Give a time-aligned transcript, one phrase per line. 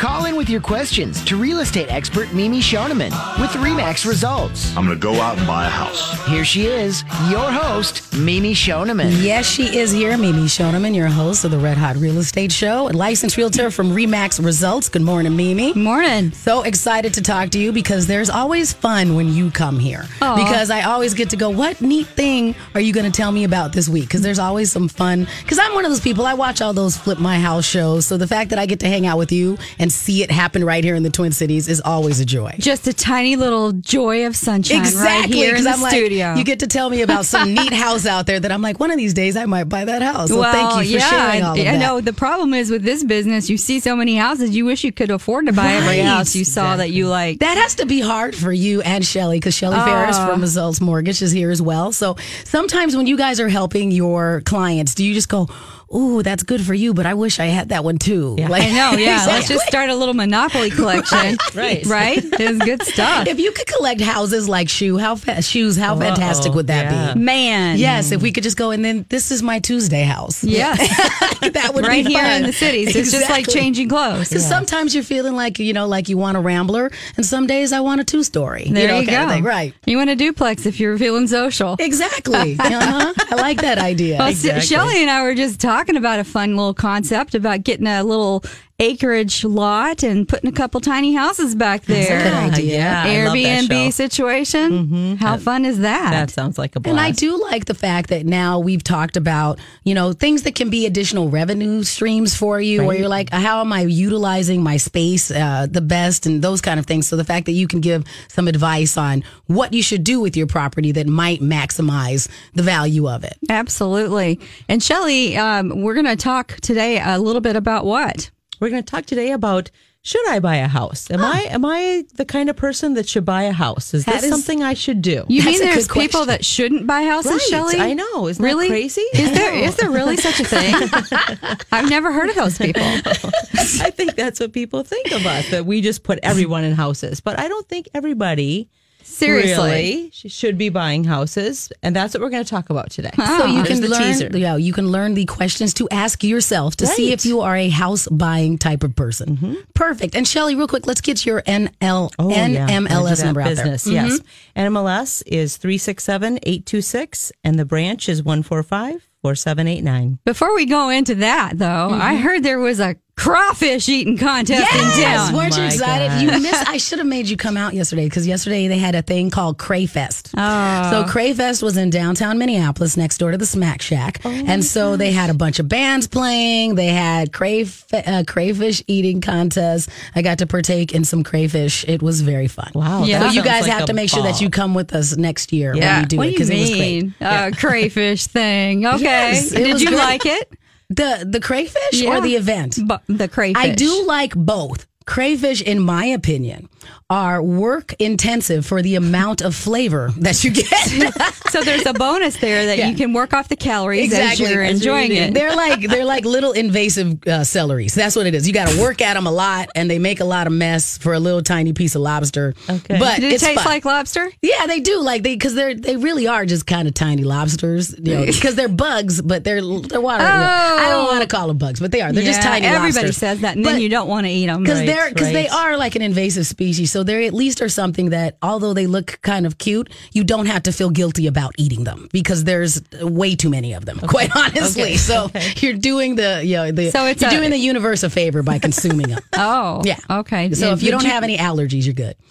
[0.00, 4.74] Call in with your questions to real estate expert Mimi Shoneman with Remax Results.
[4.74, 6.26] I'm going to go out and buy a house.
[6.26, 9.22] Here she is, your host, Mimi Shoneman.
[9.22, 10.16] Yes, she is here.
[10.16, 13.90] Mimi Shoneman, your host of the Red Hot Real Estate Show, and licensed realtor from
[13.90, 14.88] Remax Results.
[14.88, 15.74] Good morning, Mimi.
[15.74, 16.32] Morning.
[16.32, 20.06] So excited to talk to you because there's always fun when you come here.
[20.22, 20.34] Aw.
[20.34, 23.44] Because I always get to go, what neat thing are you going to tell me
[23.44, 24.04] about this week?
[24.04, 25.26] Because there's always some fun.
[25.42, 28.06] Because I'm one of those people, I watch all those Flip My House shows.
[28.06, 30.64] So the fact that I get to hang out with you and see it happen
[30.64, 32.54] right here in the Twin Cities is always a joy.
[32.58, 36.34] Just a tiny little joy of sunshine right Exactly, here in the I'm like, studio.
[36.34, 38.90] you get to tell me about some neat house out there that I'm like, one
[38.90, 40.28] of these days I might buy that house.
[40.30, 41.78] So well, thank you for yeah, sharing all of I that.
[41.78, 44.92] know the problem is with this business, you see so many houses, you wish you
[44.92, 46.04] could afford to buy every Right.
[46.06, 47.40] house you saw that you like.
[47.40, 50.26] That has to be hard for you and Shelly because Shelly Ferris Ah.
[50.28, 51.92] from Results Mortgage is here as well.
[51.92, 55.48] So sometimes when you guys are helping your clients, do you just go,
[55.94, 58.70] "Ooh, that's good for you, but I wish I had that one too." Like, I
[58.70, 59.24] know, yeah.
[59.26, 61.36] Let's just start a little Monopoly collection.
[61.54, 61.84] Right.
[61.86, 62.18] Right?
[62.22, 63.26] It's good stuff.
[63.26, 67.14] If you could collect houses like shoe, how fa- shoes, how fantastic would that yeah.
[67.14, 67.20] be?
[67.20, 67.78] Man.
[67.78, 70.44] Yes, if we could just go and then this is my Tuesday house.
[70.44, 70.78] Yes.
[71.40, 72.36] that would right be here fun.
[72.36, 72.94] in the cities.
[72.94, 74.28] It's just like changing clothes.
[74.28, 77.72] Because sometimes you're feeling like you know, like you want a rambler, and some days
[77.72, 78.68] I want a two story.
[78.70, 79.28] There know, you, go.
[79.28, 79.44] thing.
[79.44, 79.74] Right.
[79.86, 81.76] You want a duplex if you're feeling social.
[81.78, 82.56] Exactly.
[82.58, 83.12] uh-huh.
[83.30, 84.18] I like that idea.
[84.18, 87.86] Well, S- Shelly and I were just talking about a fun little concept about getting
[87.86, 88.44] a little
[88.80, 92.22] acreage lot and putting a couple tiny houses back there.
[92.22, 92.78] good idea.
[92.78, 93.90] Yeah, I love that Airbnb show.
[93.90, 95.16] situation.
[95.18, 96.10] How fun is that?
[96.10, 96.90] That sounds like a blast.
[96.90, 100.54] And I do like the fact that now we've talked about, you know, things that
[100.54, 104.76] can be additional revenue streams for you, where you're like, how am I utilizing my
[104.76, 107.08] space uh, the best and those kind of things.
[107.08, 110.36] So the fact that you can give some advice on what you should do with
[110.36, 113.36] your property that might maximize the value of it.
[113.48, 114.40] Absolutely.
[114.68, 118.30] And Shelly, um, we're going to talk today a little bit about what?
[118.60, 119.70] We're going to talk today about
[120.02, 121.10] should I buy a house?
[121.10, 123.92] Am I am I the kind of person that should buy a house?
[123.92, 125.26] Is That this is- something I should do?
[125.28, 126.26] You That's mean there's people question.
[126.28, 127.40] that shouldn't buy houses, Right.
[127.50, 127.76] Shelly?
[127.78, 128.26] I know.
[128.28, 128.68] Isn't that really?
[128.68, 129.02] crazy?
[129.14, 130.74] Is there is there really such a thing?
[131.72, 132.82] I've never heard of those people.
[132.84, 137.20] I think that's what people think of us that we just put everyone in houses,
[137.20, 138.70] but I don't think everybody
[139.02, 139.70] Seriously.
[139.70, 143.10] really sh- should be buying houses, and that's what we're going to talk about today.
[143.16, 144.28] So you There's can learn, teaser.
[144.38, 147.68] yeah, you can learn the questions to ask yourself to see if you are a
[147.68, 149.36] house buying type of person.
[149.36, 149.54] Mm-hmm.
[149.74, 150.14] Perfect.
[150.14, 152.30] And Shelly, real quick, let's get your NL, Oh.
[152.30, 153.64] Gotta do NMLS that number out there.
[153.66, 154.20] business, Yes.
[154.56, 160.18] NMLS is 367-826 and the branch is 145-4789.
[160.24, 164.80] Before we go into that, though, I heard there was a crawfish eating contest in
[164.80, 165.36] Yes, town.
[165.36, 166.08] weren't you excited?
[166.08, 166.22] gosh.
[166.22, 166.68] You missed.
[166.68, 169.58] I should have made you come out yesterday because yesterday they had a thing called
[169.58, 170.32] Crayfest.
[170.36, 170.90] Oh.
[170.90, 174.96] So Crayfest was in downtown Minneapolis, next door to the Smack Shack, Oh and so
[174.96, 176.76] they had a bunch of bands playing.
[176.76, 179.90] They had cray uh, crayfish eating contest.
[180.14, 181.84] I got to partake in some crayfish.
[181.86, 182.70] It was very fun.
[182.74, 183.20] Wow, Yeah.
[183.28, 185.74] So you guys like have to make sure that you come with us next year
[185.74, 186.80] when we do what it because it was great.
[186.80, 187.14] mean?
[187.20, 188.86] Uh, crayfish thing.
[188.86, 189.02] Okay.
[189.02, 189.98] Yes, Did you great.
[189.98, 190.52] like it?
[190.90, 192.18] The the crayfish Yeah.
[192.18, 192.78] or the event?
[193.06, 193.62] The crayfish.
[193.62, 194.86] I do like both.
[195.14, 196.68] Crayfish, in my opinion,
[197.10, 201.14] are work intensive for the amount of flavor that you get.
[201.50, 202.86] So there's a bonus there that Yeah.
[202.90, 204.44] you can work off the calories Exactly.
[204.46, 205.34] as you're enjoying it.
[205.34, 207.92] they're like they're like little invasive uh, celeries.
[207.92, 208.46] That's what it is.
[208.46, 210.96] You got to work at them a lot, and they make a lot of mess
[210.96, 212.54] for a little tiny piece of lobster.
[212.68, 213.00] Okay.
[213.00, 213.72] but Did it it's taste fun.
[213.72, 214.30] like lobster?
[214.42, 215.00] Yeah, they do.
[215.02, 217.98] Like they because they're they really are just kind of tiny lobsters.
[217.98, 220.22] You know, because they're bugs, but they're they're water.
[220.22, 222.12] I don't want to call them bugs, but they are.
[222.12, 222.64] They're just tiny.
[222.64, 223.16] Everybody lobsters.
[223.16, 224.62] says that, and But- then you don't want to eat them.
[224.62, 227.68] because Right, they're because they are like an invasive species so they at least are
[227.68, 231.52] something that although they look kind of cute you don't have to feel guilty about
[231.58, 234.96] eating them because there's way too many of them quite honestly Okay.
[234.96, 235.52] so Okay.
[235.58, 238.42] you're doing the you know the So it's you're a- doing the universe a favor
[238.42, 240.52] by consuming them Oh, yeah Okay.
[240.52, 242.16] so And if you don't have any allergies you're good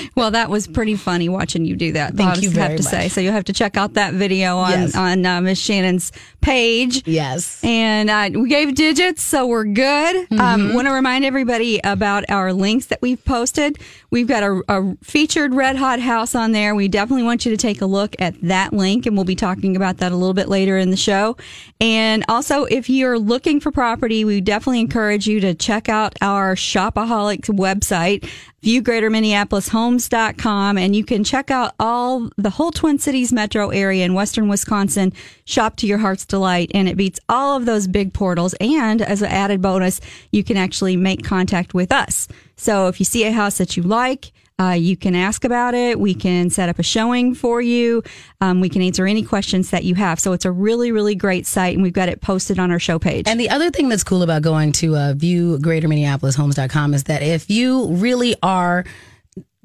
[0.16, 2.14] well, that was pretty funny watching you do that.
[2.14, 2.90] Thank you very have to much.
[2.90, 3.08] say.
[3.08, 4.96] So you'll have to check out that video on Yes.
[4.96, 7.06] on uh, Miss Shannon's page.
[7.06, 10.28] yes And uh, we gave digits, so we're good.
[10.28, 10.40] Mm-hmm.
[10.40, 13.78] Um, Want to remind everybody about our links that we've posted.
[14.10, 16.74] We've got a, a featured Red Hot House on there.
[16.74, 19.76] We definitely want you to take a look at that link, and we'll be talking
[19.76, 21.36] about that a little bit later in the show.
[21.80, 26.56] And also, if you're looking for property, we definitely encourage you to check out our
[26.56, 28.28] Shopaholics website.
[28.62, 34.48] viewgreaterminneapolishomes.com and you can check out all the whole Twin Cities metro area in western
[34.48, 35.14] Wisconsin.
[35.46, 38.54] Shop to your heart's delight and it beats all of those big portals.
[38.60, 42.28] And as an added bonus, you can actually make contact with us.
[42.60, 45.98] So if you see a house that you like, uh, you can ask about it.
[45.98, 48.02] We can set up a showing for you.
[48.42, 50.20] Um, we can answer any questions that you have.
[50.20, 52.98] So it's a really, really great site, and we've got it posted on our show
[52.98, 53.26] page.
[53.26, 57.88] And the other thing that's cool about going to uh, viewgreaterminneapolishomes.com is that if you
[57.92, 58.84] really are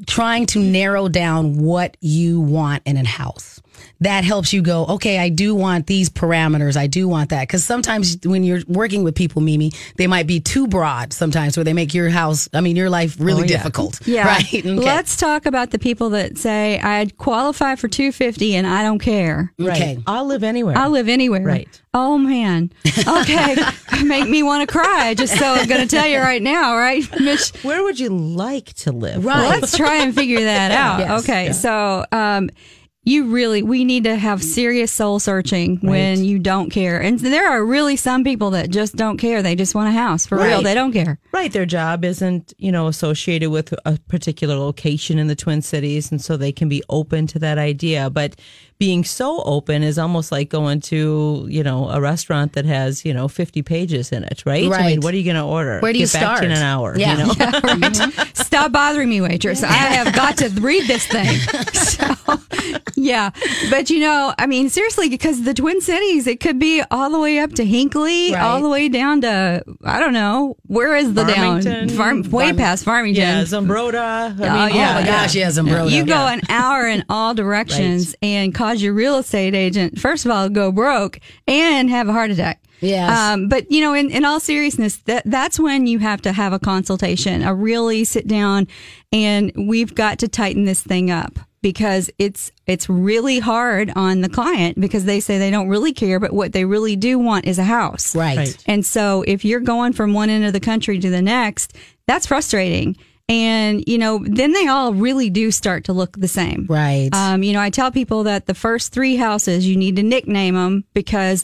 [0.08, 3.62] trying to narrow down what you want in a house,
[4.02, 6.76] that helps you go, okay, I do want these parameters.
[6.78, 7.48] I do want that.
[7.48, 11.64] Because sometimes when you're working with people, Mimi, they might be too broad sometimes where
[11.64, 13.58] they make your house, I mean, your life really Oh, yeah.
[13.58, 14.00] difficult.
[14.08, 14.28] Yeah.
[14.28, 14.46] Right.
[14.54, 14.70] Okay.
[14.74, 19.52] Let's talk about the people that say, I qualify for 250 and I don't care.
[19.60, 19.98] Okay.
[20.06, 20.78] I'll live anywhere.
[20.78, 21.42] I'll live anywhere.
[21.44, 21.82] Right.
[21.94, 22.72] Oh man.
[23.08, 23.56] Okay.
[24.04, 25.14] Make me want to cry.
[25.14, 27.52] Just so I'm going to tell you right now, right, Mitch?
[27.64, 29.24] Where would you like to live?
[29.26, 29.60] Right.
[29.62, 31.00] Let's try and figure that out.
[31.00, 31.24] Yes.
[31.24, 31.52] Okay.
[31.54, 32.50] So, um,
[33.06, 37.00] you really, we need to have serious soul searching when you don't care.
[37.00, 39.44] And there are really some people that just don't care.
[39.44, 40.64] They just want a house for real.
[40.64, 41.20] They don't care.
[41.32, 41.54] Right.
[41.54, 46.10] Their job isn't, you know, associated with a particular location in the Twin Cities.
[46.10, 48.10] And so they can be open to that idea.
[48.10, 48.38] But
[48.78, 53.14] being so open is almost like going to, you know, a restaurant that has, you
[53.14, 54.70] know, 50 pages in it, right?
[54.72, 55.80] I mean, what are you going to order?
[55.80, 56.98] Where do you Get back to in an hour.
[56.98, 57.12] Yeah.
[57.18, 57.34] You know?
[57.76, 58.22] Mm-hmm.
[58.34, 59.62] Stop bothering me, waitress.
[59.64, 61.38] I have got to read this thing.
[61.76, 62.06] So,
[62.96, 63.30] yeah.
[63.70, 67.20] But you know, I mean, seriously, because the Twin Cities, it could be all the
[67.20, 68.42] way up to Hinckley, Right.
[68.42, 71.88] all the way down to, I don't know, where is the Farmington.
[71.88, 71.98] down?
[71.98, 73.22] Farm, way Farm- past Farmington.
[73.24, 73.42] yeah.
[73.44, 73.96] Zumbrota.
[73.96, 74.92] I mean, Oh, yeah.
[74.98, 75.92] oh my gosh, yes, umbrella.
[75.92, 80.32] You go an hour in all directions and cause your real estate agent, first of
[80.32, 82.64] all, go broke and have a heart attack.
[82.82, 83.18] Yes.
[83.18, 86.52] Um, but you know, in, in all seriousness, that that's when you have to have
[86.52, 88.68] a consultation, a really sit down,
[89.12, 94.30] and we've got to tighten this thing up because it's it's really hard on the
[94.30, 97.60] client because they say they don't really care, but what they really do want is
[97.60, 98.16] a house.
[98.16, 98.38] Right.
[98.38, 98.64] Right.
[98.66, 101.76] And so if you're going from one end of the country to the next,
[102.08, 102.98] that's frustrating.
[103.28, 106.68] And, you know, then they all really do start to look the same.
[106.70, 107.10] Right.
[107.12, 110.54] Um, you know, I tell people that the first three houses, you need to nickname
[110.54, 111.44] them because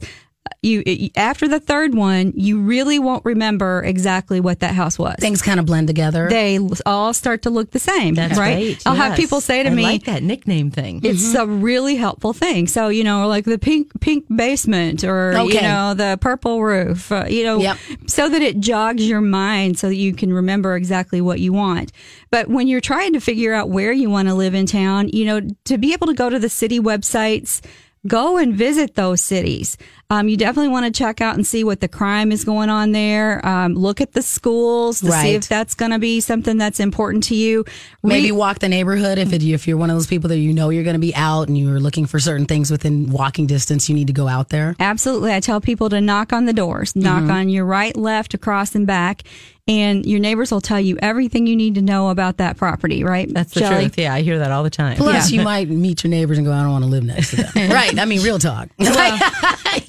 [0.64, 0.84] you,
[1.16, 5.16] after the third one, you really won't remember exactly what that house was.
[5.20, 6.30] Things kind of blend together.
[6.30, 8.56] They all start to look the same, That's right?
[8.56, 8.82] right.
[8.86, 11.00] I'll have people say to I me, like that nickname thing.
[11.04, 12.68] it's a really helpful thing.
[12.68, 17.12] So you know, like the pink pink basement, or you know, the purple roof.
[17.12, 17.78] Uh, you know, Yep.
[18.08, 21.92] so that it jogs your mind, so that you can remember exactly what you want.
[22.30, 25.26] But when you're trying to figure out where you want to live in town, you
[25.26, 27.62] know, to be able to go to the city websites.
[28.08, 29.78] Go and visit those cities.
[30.12, 32.92] Um, you definitely want to check out and see what the crime is going on
[32.92, 33.44] there.
[33.48, 37.24] Um, look at the schools to see if that's going to be something that's important
[37.26, 37.64] to you.
[38.04, 40.70] Maybe walk the neighborhood if it, if you're one of those people that you know
[40.70, 43.88] you're going to be out and you're looking for certain things within walking distance.
[43.88, 44.76] You need to go out there.
[44.82, 45.34] Absolutely.
[45.34, 47.32] I tell people to knock on the doors, knock Mm-hmm.
[47.32, 49.24] on your right, left, across, and back.
[49.68, 53.32] And your neighbors will tell you everything you need to know about that property, right?
[53.32, 53.84] That's the Shelly?
[53.86, 53.98] truth.
[54.00, 54.98] Yeah, I hear that all the time.
[54.98, 57.36] Plus, you might meet your neighbors and go, "I don't want to live next to
[57.38, 57.98] them." right?
[57.98, 58.70] I mean, real talk.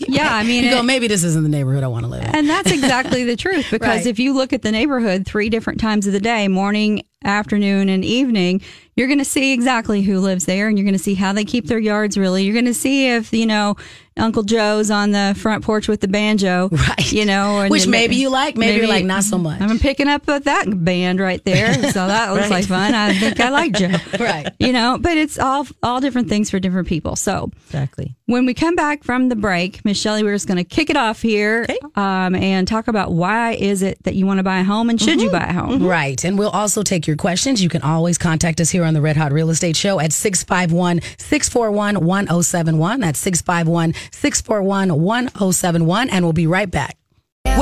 [0.08, 2.34] Yeah, I mean, you go, maybe this isn't the neighborhood I want to live in.
[2.36, 4.06] and that's exactly the truth because Right.
[4.06, 8.04] if you look at the neighborhood three different times of the day, morning, afternoon, and
[8.04, 8.60] evening,
[8.96, 11.44] you're going to see exactly who lives there and you're going to see how they
[11.44, 12.44] keep their yards really.
[12.44, 13.76] You're going to see if, you know,
[14.18, 16.68] Uncle Joe's on the front porch with the banjo.
[16.68, 17.12] Right.
[17.12, 19.62] You know, Which maybe you like, maybe, you're like not so much.
[19.62, 21.72] I'm picking up that band right there.
[21.74, 22.94] So that looks like fun.
[22.94, 23.88] I think I like Joe.
[24.20, 24.52] Right.
[24.58, 27.16] You know, but it's all all different things for different people.
[27.16, 28.14] So Exactly.
[28.32, 30.96] When we come back from the break, Miss Shelly, we're just going to kick it
[30.96, 34.64] off here um, and talk about why is it that you want to buy a
[34.64, 35.84] home and should you buy a home?
[35.84, 36.24] Right.
[36.24, 37.62] And we'll also take your questions.
[37.62, 41.02] You can always contact us here on the Red Hot Real Estate Show at 651
[41.18, 43.00] 641 1071.
[43.00, 46.08] That's 651 641 1071.
[46.08, 46.96] And we'll be right back.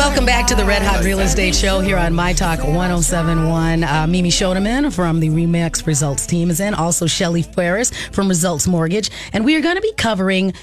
[0.00, 3.84] Welcome back to the Red Hot Real Estate Show here on My Talk 1071.
[3.84, 6.72] Uh, Mimi Shoneman from the Remax Results team is in.
[6.72, 9.10] Also, Shelly Ferris from Results Mortgage.
[9.32, 10.54] And we are going to be covering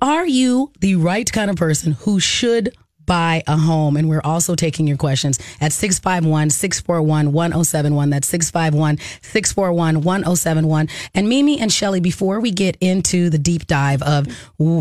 [0.00, 2.74] Are you the right kind of person who should
[3.08, 3.96] buy a home?
[3.96, 8.10] And we're also taking your questions at 651 641 1071.
[8.10, 10.88] That's 651 641 1071.
[11.14, 14.28] And Mimi and Shelly, before we get into the deep dive of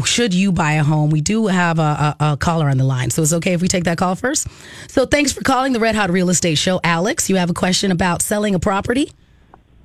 [0.05, 3.10] should you buy a home, we do have a, a, a caller on the line.
[3.10, 4.48] So it's okay if we take that call first?
[4.88, 6.79] So thanks for calling the Red Hot Real Estate Show.
[6.84, 9.12] Alex, you have a question about selling a property?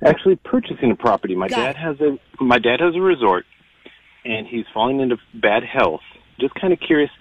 [0.05, 1.35] actually purchasing a property.
[1.35, 1.77] My Got dad it.
[1.77, 3.45] has a my dad has a resort,
[4.25, 6.01] and he's falling into bad health.
[6.39, 7.11] Just kind of curious,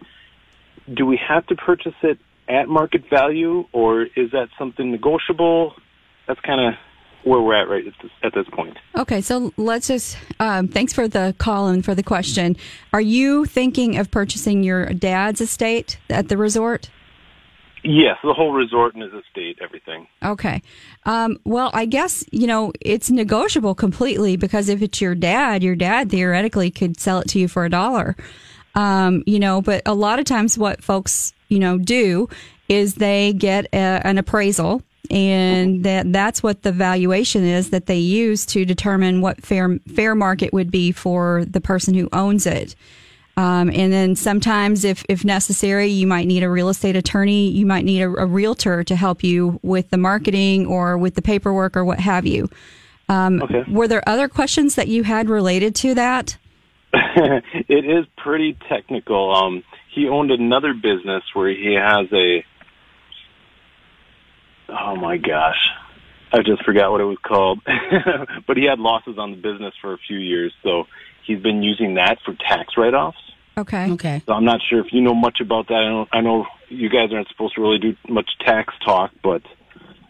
[0.92, 5.74] do we have to purchase it at market value, or is that something negotiable?
[6.26, 6.74] That's kind of
[7.24, 8.76] where we're at right at this, at this point.
[8.96, 12.56] Okay, so let's just um, thanks for the call and for the question.
[12.92, 16.90] Are you thinking of purchasing your dad's estate at the resort?
[17.84, 20.06] Yes, the whole resort and his estate, everything.
[20.22, 20.62] Okay.
[21.04, 25.74] Um, well, I guess, you know, it's negotiable completely because if it's your dad, your
[25.74, 28.16] dad theoretically could sell it to you for a dollar.
[28.74, 32.28] Um, you know, but a lot of times what folks, you know, do
[32.68, 37.98] is they get a, an appraisal and that that's what the valuation is that they
[37.98, 42.74] use to determine what fair fair market would be for the person who owns it.
[43.36, 47.48] Um, and then sometimes, if, if necessary, you might need a real estate attorney.
[47.48, 51.22] You might need a, a realtor to help you with the marketing or with the
[51.22, 52.50] paperwork or what have you.
[53.08, 53.64] Um, Okay.
[53.68, 56.36] Were there other questions that you had related to that?
[57.68, 59.34] it is pretty technical.
[59.34, 62.44] Um, he owned another business where he has a.
[64.68, 65.70] Oh my gosh,
[66.32, 67.60] I just forgot what it was called.
[68.46, 70.84] but he had losses on the business for a few years, so
[71.26, 73.18] he's been using that for tax write-offs.
[73.56, 73.90] Okay.
[73.92, 74.22] Okay.
[74.26, 75.74] So I'm not sure if you know much about that.
[75.74, 79.42] I, don't, I know you guys aren't supposed to really do much tax talk, but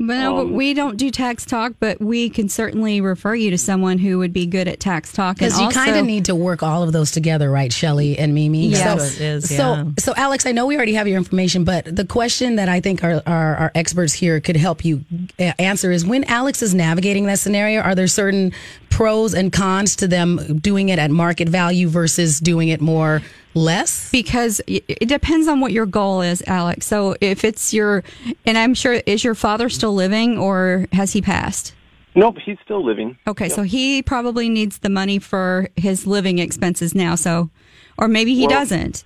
[0.03, 3.99] No, Um, we don't do tax talk, but we can certainly refer you to someone
[3.99, 5.37] who would be good at tax talk.
[5.39, 8.67] Because you kind of need to work all of those together, right, Shelly and Mimi?
[8.67, 8.81] Yes.
[8.81, 9.85] So, That's what it is, so, yeah.
[10.01, 13.05] so, Alex, I know we already have your information, but the question that I think
[13.05, 15.05] our, our, our experts here could help you
[15.39, 18.53] uh, answer is when Alex is navigating that scenario, are there certain
[18.91, 23.23] pros and cons to them doing it at market value versus doing it more
[23.55, 24.11] less?
[24.11, 26.87] Because it it depends on what your goal is, Alex.
[26.87, 28.03] So if it's your,
[28.47, 31.75] and I'm sure, is your father still living or has he passed?
[32.15, 33.17] nope, he's still living.
[33.27, 37.15] Okay, so he probably needs the money for his living expenses now.
[37.15, 37.49] So,
[37.97, 39.05] or maybe he Well- doesn't.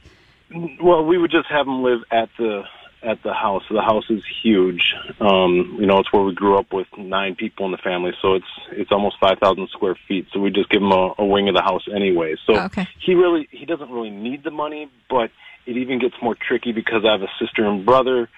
[0.81, 2.63] Well, we would just have him live at the
[3.03, 3.63] at the house.
[3.71, 4.83] The house is huge.
[5.21, 8.35] Um, you know, it's where we grew up with nine people in the family, so
[8.35, 10.27] it's it's almost five thousand square feet.
[10.33, 12.37] So we just give him a, a wing of the house anyway.
[12.47, 12.87] So Okay.
[13.05, 15.31] he really he doesn't really need the money, but
[15.67, 18.29] it even gets more tricky because I have a sister and brother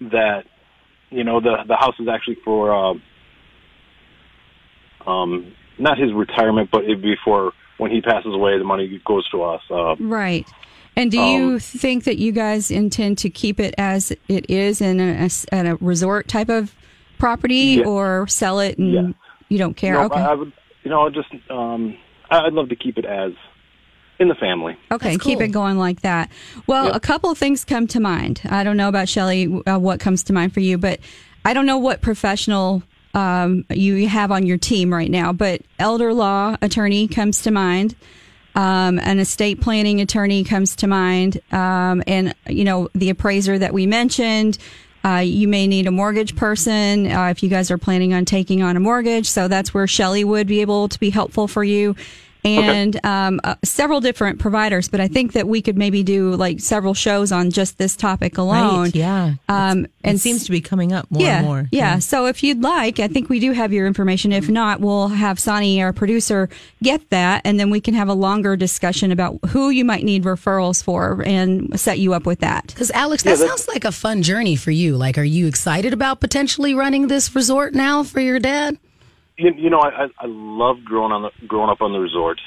[0.00, 0.44] that
[1.10, 3.02] you know the the house is actually for um,
[5.06, 8.58] um not his retirement, but it'd be for when he passes away.
[8.58, 9.62] The money goes to us.
[9.70, 10.46] Uh, Right.
[10.96, 14.80] And do you Um, think that you guys intend to keep it as it is
[14.80, 16.74] in a, in a resort type of
[17.18, 17.84] property Yeah.
[17.84, 19.08] or sell it and Yeah.
[19.48, 19.94] you don't care?
[19.94, 20.20] No, okay.
[20.20, 20.52] I, I would,
[20.84, 21.96] you know, I just, um,
[22.30, 23.32] I- I'd love to keep it as
[24.18, 24.76] in the family.
[24.90, 26.30] Okay, That's keep it going like that.
[26.66, 26.94] Well, Yep.
[26.96, 28.42] a couple of things come to mind.
[28.48, 31.00] I don't know about Shelly, uh, what comes to mind for you, but
[31.44, 32.82] I don't know what professional
[33.14, 37.94] um, you have on your team right now, but elder law attorney comes to mind.
[38.54, 43.72] Um, an estate planning attorney comes to mind, um, and you know the appraiser that
[43.72, 44.58] we mentioned.
[45.04, 48.62] Uh, you may need a mortgage person uh, if you guys are planning on taking
[48.62, 49.28] on a mortgage.
[49.28, 51.96] So that's where Shelly would be able to be helpful for you.
[52.44, 56.58] And um, uh, several different providers, but I think that we could maybe do like
[56.60, 58.82] several shows on just this topic alone.
[58.82, 59.34] Right, yeah.
[59.48, 61.68] Um, and and it seems to be coming up more yeah, and more.
[61.70, 61.98] Yeah.
[62.00, 64.32] So if you'd like, I think we do have your information.
[64.32, 66.48] If not, we'll have Sonny, our producer,
[66.82, 70.24] get that, and then we can have a longer discussion about who you might need
[70.24, 72.66] referrals for and set you up with that.
[72.66, 74.96] Because Alex, that sounds like a fun journey for you.
[74.96, 78.78] Like, are you excited about potentially running this resort now for your dad?
[79.36, 82.40] You, you know, I, I, I love growing on the, growing up on the resort.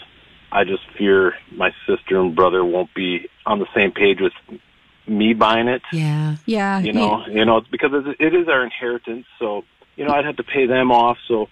[0.51, 4.33] I just fear my sister and brother won't be on the same page with
[5.07, 5.81] me buying it.
[5.91, 6.37] Yeah.
[6.45, 6.81] Yeah.
[6.81, 9.25] You know, you know, it's because it it is our inheritance.
[9.39, 9.63] So,
[9.95, 11.17] you know, I'd have to pay them off.
[11.27, 11.47] So,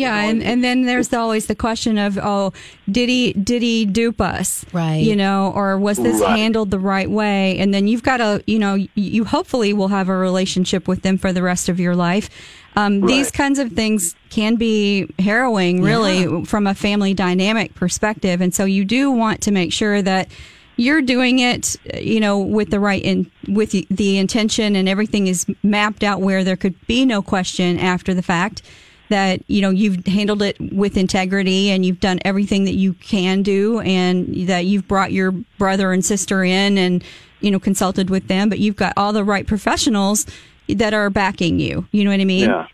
[0.00, 2.52] Yeah, and, and then there's always the question of, oh,
[2.90, 4.64] did he did he dupe us?
[4.72, 4.96] Right.
[5.02, 6.38] You know, or was this Right.
[6.38, 7.58] handled the right way?
[7.58, 11.18] And then you've got to, you know, you hopefully will have a relationship with them
[11.18, 12.30] for the rest of your life.
[12.76, 18.40] Um, These kinds of things can be harrowing, really, from a family dynamic perspective.
[18.40, 20.28] And so you do want to make sure that
[20.76, 25.26] you're doing it, you know, with the right in with the- the intention, and everything
[25.26, 28.62] is mapped out where there could be no question after the fact
[29.10, 33.42] that you know you've handled it with integrity and you've done everything that you can
[33.42, 37.04] do and that you've brought your brother and sister in and
[37.40, 40.26] you know consulted with them but you've got all the right professionals
[40.68, 42.66] that are backing you you know what i mean yeah.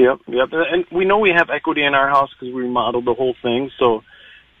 [0.00, 0.48] Yep, yep.
[0.52, 3.68] And we know we have equity in our house because we remodeled the whole thing.
[3.80, 4.04] So,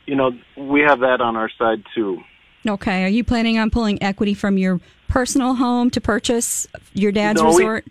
[0.04, 2.24] you know, we have that on our side too.
[2.66, 7.40] okay are you planning on pulling equity from your personal home to purchase your dad's
[7.40, 7.84] No, we- resort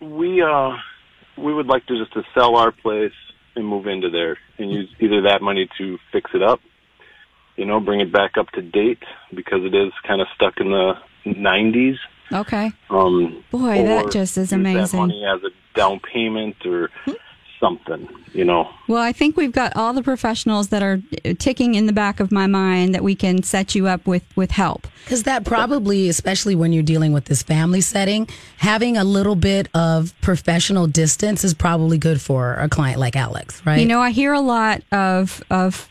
[0.00, 0.78] We uh
[1.38, 3.12] we would like to just to sell our place
[3.56, 6.60] and move into there and use either that money to fix it up,
[7.56, 9.02] you know, bring it back up to date
[9.34, 10.94] because it is kind of stuck in the
[11.26, 11.98] 90s.
[12.32, 14.82] okay Um, Boy, that just is use amazing.
[14.82, 16.90] That money as a down payment or
[17.60, 18.68] something, you know.
[18.88, 21.00] Well, I think we've got all the professionals that are
[21.38, 24.50] ticking in the back of my mind that we can set you up with with
[24.50, 24.86] help.
[25.04, 29.68] Because that probably, especially when you're dealing with this family setting, having a little bit
[29.74, 33.80] of professional distance is probably good for a client like Alex, right?
[33.80, 35.88] You know, I hear a lot of of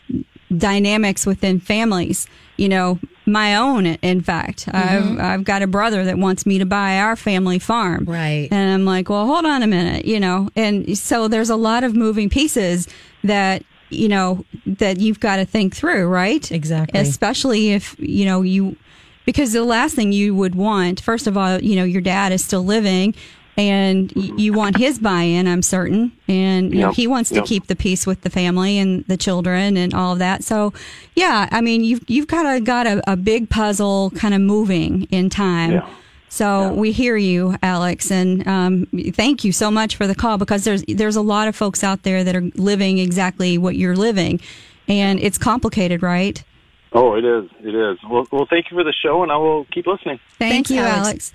[0.56, 2.26] dynamics within families.
[2.56, 2.98] You know,
[3.28, 4.68] my own, in fact.
[4.68, 5.20] I've, mm-hmm.
[5.20, 8.04] I've got a brother that wants me to buy our family farm.
[8.04, 8.48] Right.
[8.50, 10.50] And I'm like, well, hold on a minute, you know.
[10.56, 12.88] And so there's a lot of moving pieces
[13.24, 16.50] that, you know, that you've got to think through, right?
[16.50, 16.98] Exactly.
[17.00, 18.76] Especially if, you know, you,
[19.24, 22.44] because the last thing you would want, first of all, you know, your dad is
[22.44, 23.14] still living
[23.58, 27.66] and y- you want his buy-in i'm certain and you know he wants to keep
[27.66, 30.72] the peace with the family and the children and all of that so
[31.16, 35.02] yeah i mean you've you've kind of got a, a big puzzle kind of moving
[35.10, 35.88] in time Yeah.
[36.28, 40.62] so we hear you alex and um, thank you so much for the call because
[40.64, 44.40] there's there's a lot of folks out there that are living exactly what you're living
[44.86, 46.44] and it's complicated right
[46.90, 47.50] Oh, it is.
[47.62, 47.98] It is.
[48.08, 50.18] Well, well, thank you for the show, and I will keep listening.
[50.38, 50.96] Thank Thanks, you, Alex.
[51.06, 51.32] Alex.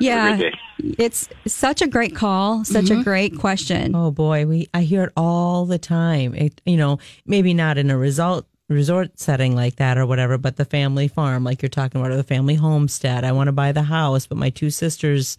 [0.00, 0.40] A Yeah,
[0.98, 3.94] it's such a great call, such a great question.
[3.94, 6.34] Oh boy, we I hear it all the time.
[6.34, 10.56] It, you know, maybe not in a result resort setting like that or whatever, but
[10.56, 13.22] the family farm, like you're talking about, or the family homestead.
[13.24, 15.36] I want to buy the house, but my two sisters,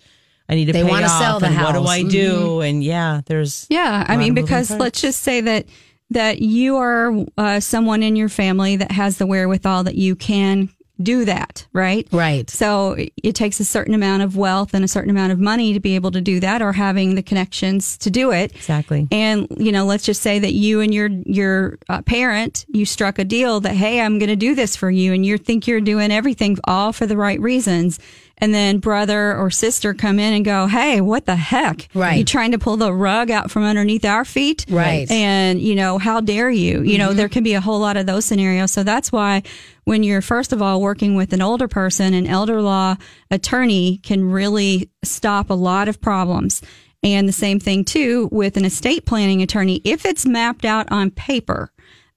[0.47, 1.19] I need to They pay wanna off.
[1.21, 1.73] sell the house.
[1.73, 1.89] What do.
[1.89, 2.61] I do?
[2.61, 4.79] And yeah, there's Yeah, I a lot mean, of because parts.
[4.79, 5.65] let's just say that
[6.11, 10.69] that you are uh, someone in your family that has the wherewithal that you can
[11.01, 12.07] do that, right?
[12.11, 12.49] Right.
[12.49, 15.79] So it takes a certain amount of wealth and a certain amount of money to
[15.79, 18.55] be able to do that, or having the connections to do it.
[18.55, 19.07] Exactly.
[19.11, 23.19] And you know, let's just say that you and your your uh, parent you struck
[23.19, 25.81] a deal that hey, I'm going to do this for you, and you think you're
[25.81, 27.99] doing everything all for the right reasons.
[28.37, 31.87] And then brother or sister come in and go, "Hey, what the heck?
[31.93, 32.17] Right.
[32.17, 34.65] You trying to pull the rug out from underneath our feet?
[34.69, 35.09] Right.
[35.09, 36.81] And you know, how dare you?
[36.81, 37.17] You know, mm-hmm.
[37.17, 38.71] there can be a whole lot of those scenarios.
[38.71, 39.43] So that's why
[39.85, 42.95] when you're first of all working with an older person, an elder law
[43.31, 46.61] attorney can really stop a lot of problems.
[47.03, 49.79] And the same thing too with an estate planning attorney.
[49.85, 51.71] If it's mapped out on paper,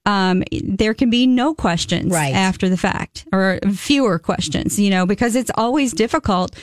[0.05, 2.33] um, there can be no questions Right.
[2.33, 6.55] after the fact or fewer questions, you know, because it's always difficult,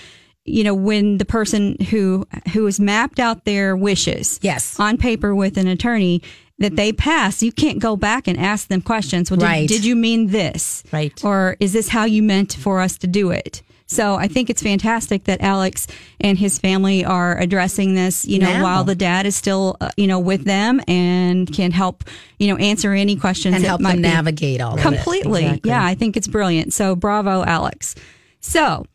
[0.45, 4.79] you know, when the person who, who has mapped out their wishes Yes.
[4.81, 6.23] on paper with an attorney
[6.59, 9.31] that they pass, you can't go back and ask them questions.
[9.31, 9.69] Well, did, Right.
[9.69, 10.83] did you mean this?
[10.91, 11.13] Right.
[11.23, 13.63] Or is this how you meant for us to do it?
[13.89, 15.87] So I think it's fantastic that Alex
[16.21, 18.63] and his family are addressing this, you know, Now.
[18.65, 22.03] while the dad is still, uh, you know, with them and can help,
[22.41, 24.83] you know, answer any questions and help might them navigate all of it.
[24.83, 25.45] completely.
[25.45, 25.71] Exactly.
[25.71, 26.73] Yeah, I think it's brilliant.
[26.73, 27.95] So bravo, Alex.
[28.41, 28.87] So,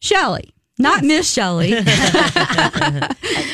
[0.00, 1.70] Shelly, not Miss Shelly.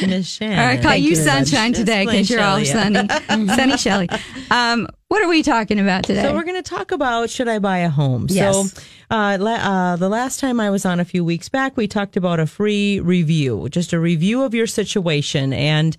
[0.06, 0.58] Miss Shannon.
[0.58, 1.24] All right, call Thank you you much.
[1.24, 4.08] sunshine today because you're all sunny, sunny Shelly.
[4.50, 6.22] Um, what are we talking about today?
[6.22, 8.26] So we're going to talk about should I buy a home?
[8.28, 8.72] Yes.
[8.72, 11.88] So uh, la- uh, the last time I was on a few weeks back, we
[11.88, 15.96] talked about a free review, just a review of your situation, and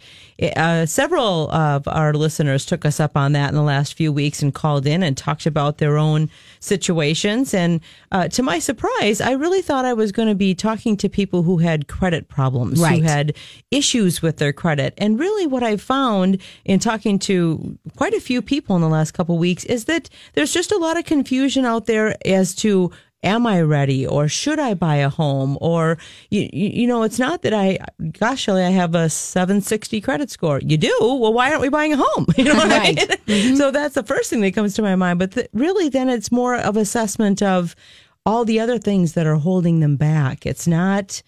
[0.55, 4.43] uh, several of our listeners took us up on that in the last few weeks
[4.43, 7.53] and called in and talked about their own situations.
[7.55, 11.09] And uh, to my surprise, I really thought I was going to be talking to
[11.09, 12.99] people who had credit problems, Right.
[13.01, 13.35] who had
[13.71, 14.93] issues with their credit.
[14.99, 18.98] And really, what I found in talking to quite a few people in the last
[19.13, 22.91] couple of weeks is that there's just a lot of confusion out there as to
[23.23, 25.57] am I ready or should I buy a home?
[25.59, 25.97] Or
[26.29, 27.79] you, you, know it's not that I
[28.17, 30.59] gosh Shelly I have a 760 credit score.
[30.59, 30.95] You do?
[30.99, 32.25] Well why aren't we buying a home?
[32.37, 32.95] You know what I mean?
[32.97, 33.55] Mm-hmm.
[33.55, 35.19] So that's the first thing that comes to my mind.
[35.19, 37.75] But th- really then it's more of assessment of
[38.25, 40.45] all the other things that are holding them back.
[40.45, 41.21] It's not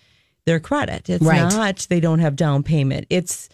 [0.45, 1.09] their credit.
[1.09, 1.41] It's Right.
[1.41, 3.05] not they don't have down payment.
[3.09, 3.49] It's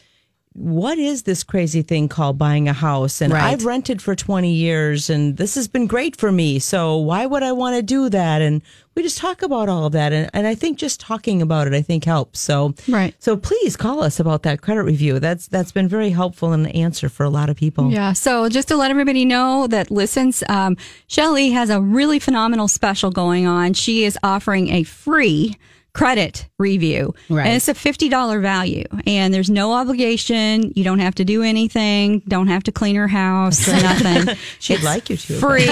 [0.57, 3.21] what is this crazy thing called buying a house?
[3.21, 3.43] And Right.
[3.43, 6.57] I've rented for 20 years and this has been great for me.
[6.57, 8.41] So why would I want to do that?
[8.41, 8.63] And
[8.95, 10.11] we just talk about all of that.
[10.11, 12.39] And, and I think just talking about it, I think helps.
[12.39, 13.13] So, Right.
[13.19, 15.19] So please call us about that credit review.
[15.19, 17.91] That's, that's been very helpful and an answer for a lot of people.
[17.91, 18.13] Yeah.
[18.13, 23.11] So just to let everybody know that listens, um, Shelly has a really phenomenal special
[23.11, 23.73] going on.
[23.73, 25.55] She is offering a free
[25.97, 27.11] credit review.
[27.27, 27.47] Right.
[27.47, 30.71] And it's a $50 value and there's no obligation.
[30.75, 32.19] You don't have to do anything.
[32.27, 34.35] Don't have to clean her house or nothing.
[34.59, 35.33] She'd It's like you to.
[35.39, 35.67] Free.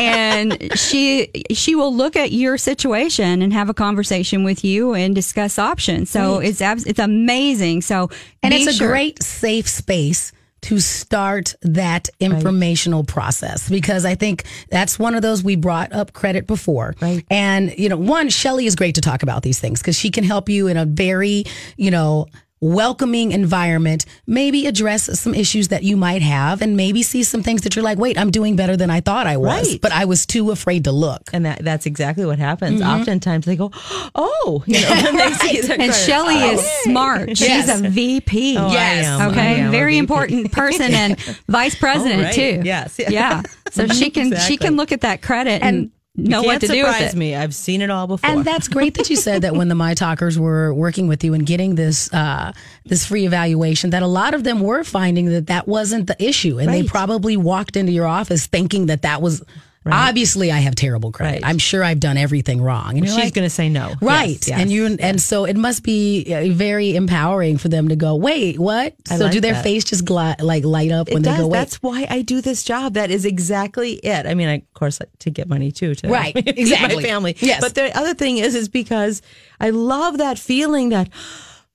[0.00, 5.14] and she, she will look at your situation and have a conversation with you and
[5.14, 6.10] discuss options.
[6.10, 7.82] So it's, it's amazing.
[7.82, 8.10] So,
[8.42, 14.44] And it's a sure- great safe space to start that informational process because I think
[14.70, 16.94] that's one of those we brought up credit before.
[17.00, 17.24] Right.
[17.30, 20.24] And, you know, one, Shelly is great to talk about these things because she can
[20.24, 21.44] help you in a very,
[21.76, 22.26] you know,
[22.60, 27.62] welcoming environment, maybe address some issues that you might have and maybe see some things
[27.62, 29.80] that you're like, wait, I'm doing better than I thought I was, Right.
[29.80, 31.22] but I was too afraid to look.
[31.32, 32.80] And that, that's exactly what happens.
[32.80, 33.00] Mm-hmm.
[33.00, 33.70] Oftentimes they go,
[34.14, 35.94] oh, you know, and they see And credit.
[35.94, 37.30] Shelly is smart.
[37.30, 37.80] She's Yes.
[37.80, 38.56] a VP.
[38.58, 39.06] Oh, I Yes.
[39.06, 39.20] am.
[39.20, 41.18] I Okay, am very important person and
[41.48, 42.34] vice president Oh, right.
[42.34, 42.62] too.
[42.64, 42.98] Yes.
[42.98, 43.42] yeah.
[43.70, 46.82] So she can she can look at that credit and, And know what to do
[46.82, 47.16] with surprise it.
[47.16, 47.34] me.
[47.34, 48.28] I've seen it all before.
[48.28, 51.34] And that's great that you said that when the My Talkers were working with you
[51.34, 52.52] and getting this uh,
[52.84, 56.58] this free evaluation, that a lot of them were finding that that wasn't the issue,
[56.58, 59.42] and they probably walked into your office thinking that that was.
[59.92, 61.42] Obviously, I have terrible credit.
[61.42, 61.48] Right.
[61.50, 62.98] I'm sure I've done everything wrong.
[62.98, 63.94] And She's like, going to say no.
[64.00, 64.28] Right.
[64.30, 64.60] Yes, yes.
[64.60, 68.58] And you and so it must be uh, very empowering for them to go, "Wait,
[68.58, 69.62] what?" I so like do their that.
[69.62, 71.40] face just gli- like light up when it they does.
[71.40, 72.94] go, "Wait." That's why I do this job.
[72.94, 74.26] That is exactly it.
[74.26, 76.96] I mean, I, of course, to get money too, to Right, exactly.
[76.96, 77.36] my family.
[77.40, 77.60] Yes.
[77.60, 79.22] But the other thing is, is because
[79.60, 81.08] I love that feeling that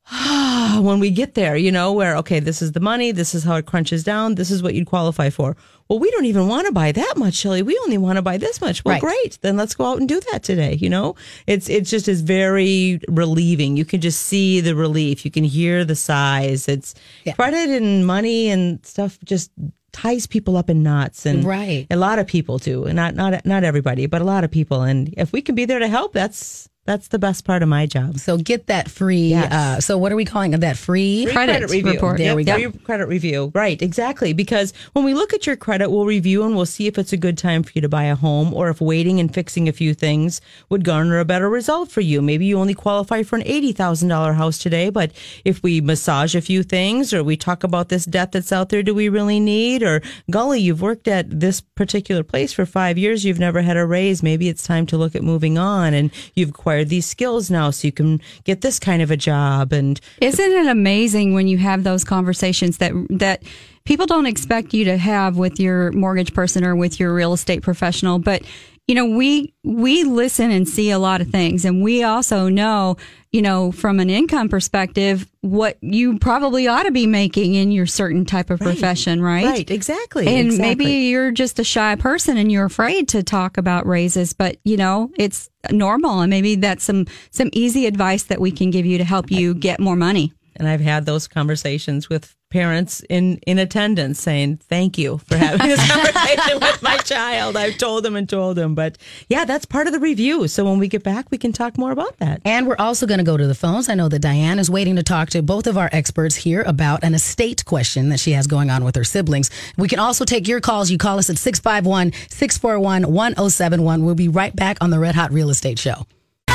[0.81, 3.55] when we get there, you know, where okay, this is the money, this is how
[3.55, 5.55] it crunches down, this is what you'd qualify for.
[5.89, 7.61] Well, we don't even want to buy that much, Shelly.
[7.61, 8.83] We only want to buy this much.
[8.85, 9.01] Well, Right.
[9.01, 9.37] great.
[9.41, 10.77] Then let's go out and do that today.
[10.79, 11.15] You know,
[11.47, 13.77] it's it's just is very relieving.
[13.77, 15.25] You can just see the relief.
[15.25, 16.67] You can hear the sighs.
[16.67, 17.33] It's Yeah.
[17.33, 19.51] credit and money and stuff just
[19.91, 21.85] ties people up in knots and Right.
[21.91, 24.81] a lot of people do and not not not everybody but a lot of people
[24.81, 27.85] and if we can be there to help that's that's the best part of my
[27.85, 29.29] job so get that free.
[29.29, 29.51] Yes.
[29.51, 30.59] Uh, so what are we calling it?
[30.61, 31.27] That free?
[31.31, 32.17] Credit report.
[32.17, 32.55] There Yep, we go.
[32.71, 33.51] free credit review.
[33.55, 34.33] Right, exactly.
[34.33, 37.17] Because when we look at your credit, we'll review and we'll see if it's a
[37.17, 39.93] good time for you to buy a home or if waiting and fixing a few
[39.93, 42.21] things would garner a better result for you.
[42.21, 45.11] Maybe you only qualify for an $80,000 house today, but
[45.45, 48.83] if we massage a few things or we talk about this debt that's out there,
[48.83, 49.83] do we really need?
[49.83, 53.85] Or, golly, you've worked at this particular place for five years, you've never had a
[53.85, 54.21] raise.
[54.23, 57.91] Maybe it's time to look at moving on and you've these skills now so you
[57.91, 59.73] can get this kind of a job.
[59.73, 63.43] And Isn't it amazing when you have those conversations that that
[63.85, 67.61] people don't expect you to have with your mortgage person or with your real estate
[67.61, 68.43] professional, but
[68.87, 72.97] you know, we we listen and see a lot of things and we also know,
[73.31, 77.85] you know, from an income perspective what you probably ought to be making in your
[77.85, 79.45] certain type of profession, right?
[79.45, 80.27] Right, exactly.
[80.27, 80.67] And exactly.
[80.67, 84.75] maybe you're just a shy person and you're afraid to talk about raises, but you
[84.75, 88.97] know, it's normal and maybe that's some some easy advice that we can give you
[88.97, 90.33] to help you get more money.
[90.55, 95.67] And I've had those conversations with parents in in attendance saying thank you for having
[95.67, 97.57] this conversation with my child.
[97.57, 100.47] I've told them and told them, but yeah, that's part of the review.
[100.47, 102.41] So when we get back, we can talk more about that.
[102.45, 103.89] And we're also going to go to the phones.
[103.89, 107.03] I know that Diane is waiting to talk to both of our experts here about
[107.03, 109.49] an estate question that she has going on with her siblings.
[109.75, 110.91] We can also take your calls.
[110.91, 114.05] You call us at 651 641 1071.
[114.05, 116.05] We'll be right back on the Red Hot Real Estate Show.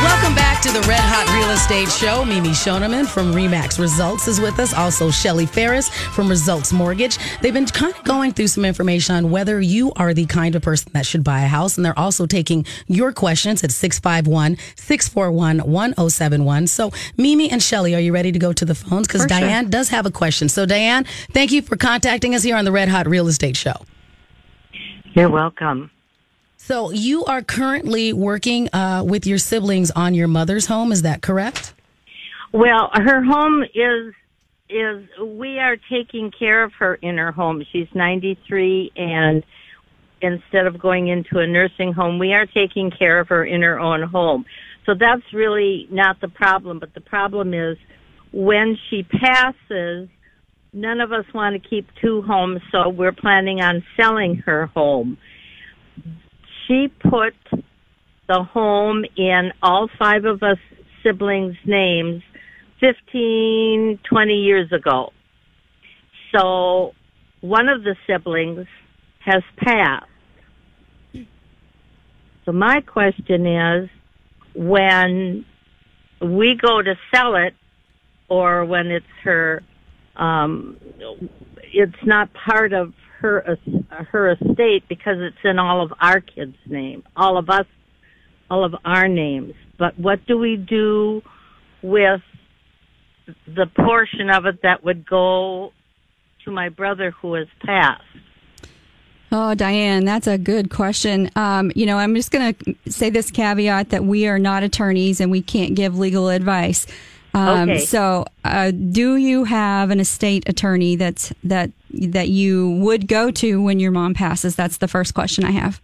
[0.00, 2.24] Welcome back to the Red Hot Real Estate Show.
[2.24, 4.72] Mimi Shoneman from Remax Results is with us.
[4.72, 7.18] Also, Shelly Ferris from Results Mortgage.
[7.40, 10.62] They've been kind of going through some information on whether you are the kind of
[10.62, 11.76] person that should buy a house.
[11.76, 16.68] And they're also taking your questions at 651 641 1071.
[16.68, 19.08] So, Mimi and Shelly, are you ready to go to the phones?
[19.08, 19.40] Because For sure.
[19.40, 20.48] Diane does have a question.
[20.48, 23.74] So, Diane, thank you for contacting us here on the Red Hot Real Estate Show.
[25.14, 25.90] You're welcome.
[26.68, 30.92] So, you are currently working uh, with your siblings on your mother's home.
[30.92, 31.72] Is that correct?
[32.52, 34.12] Well, her home is
[34.68, 37.64] is we are taking care of her in her home.
[37.72, 39.42] She's 93 and
[40.20, 43.80] instead of going into a nursing home, we are taking care of her in her
[43.80, 44.44] own home.
[44.84, 47.78] So that's really not the problem, but the problem is
[48.30, 50.10] when she passes,
[50.74, 55.16] none of us want to keep two homes, so we're planning on selling her home.
[56.68, 57.34] She put
[58.28, 60.58] the home in all five of us
[61.02, 62.22] siblings' names
[62.80, 65.12] 15, 20 years ago.
[66.34, 66.92] So
[67.40, 68.66] one of the siblings
[69.20, 70.06] has passed.
[72.44, 73.90] So my question is
[74.54, 75.46] when
[76.20, 77.54] we go to sell it
[78.28, 79.62] or when it's her
[80.16, 80.76] um
[81.72, 83.58] it's not part of her
[84.10, 87.66] her estate because it's in all of our kids name all of us
[88.50, 91.20] all of our names but what do we do
[91.82, 92.20] with
[93.46, 95.72] the portion of it that would go
[96.44, 98.02] to my brother who has passed
[99.30, 101.30] Oh, Diane, that's a good question.
[101.36, 105.20] Um, you know, I'm just going to say this caveat that we are not attorneys
[105.20, 106.86] and we can't give legal advice.
[107.34, 107.78] Um, Okay.
[107.80, 113.62] So, uh, do you have an estate attorney that's that that you would go to
[113.62, 114.56] when your mom passes?
[114.56, 115.80] That's the first question I have.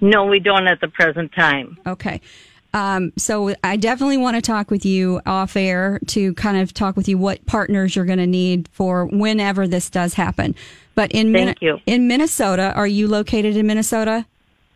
[0.00, 2.20] no we don't at the present time Okay.
[2.72, 6.96] Um, so I definitely want to talk with you off air to kind of talk
[6.96, 10.56] with you what partners you're going to need for whenever this does happen.
[10.96, 11.78] But in Thank you.
[11.86, 14.26] in Minnesota, are you located in Minnesota?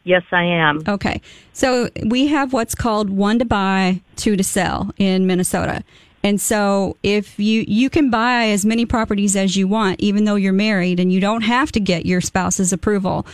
[0.09, 0.83] Yes, I am.
[0.89, 1.21] Okay.
[1.53, 5.85] So we have what's called one to buy, two to sell in Minnesota.
[6.23, 10.37] And so if you you can buy as many properties as you want even though
[10.37, 13.27] you're married and you don't have to get your spouse's approval.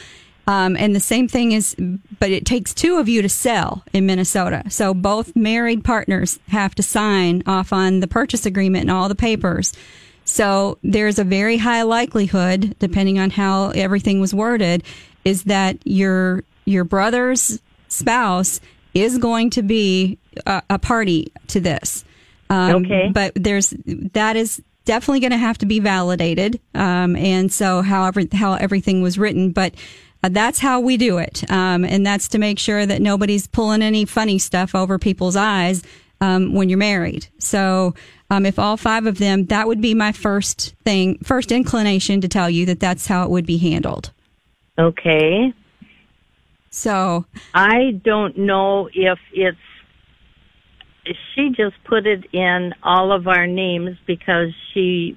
[0.48, 1.76] Um, and the same thing is,
[2.18, 4.64] but it takes two of you to sell in Minnesota.
[4.68, 9.14] So both married partners have to sign off on the purchase agreement and all the
[9.14, 9.72] papers.
[10.24, 14.82] So there's a very high likelihood, depending on how everything was worded,
[15.24, 18.60] is that your your brother's spouse
[18.92, 22.04] is going to be a, a party to this.
[22.50, 23.10] Um, Okay.
[23.12, 26.60] But there's that is definitely going to have to be validated.
[26.74, 29.74] Um, and so however how everything was written, but
[30.22, 31.50] uh, that's how we do it.
[31.50, 35.82] Um, and that's to make sure that nobody's pulling any funny stuff over people's eyes
[36.20, 37.26] um, when you're married.
[37.38, 37.94] So
[38.30, 42.28] um, if all five of them, that would be my first thing, first inclination to
[42.28, 44.10] tell you that that's how it would be handled.
[44.78, 45.52] Okay.
[46.74, 49.56] So I don't know if it's.
[51.34, 55.16] She just put it in all of our names because she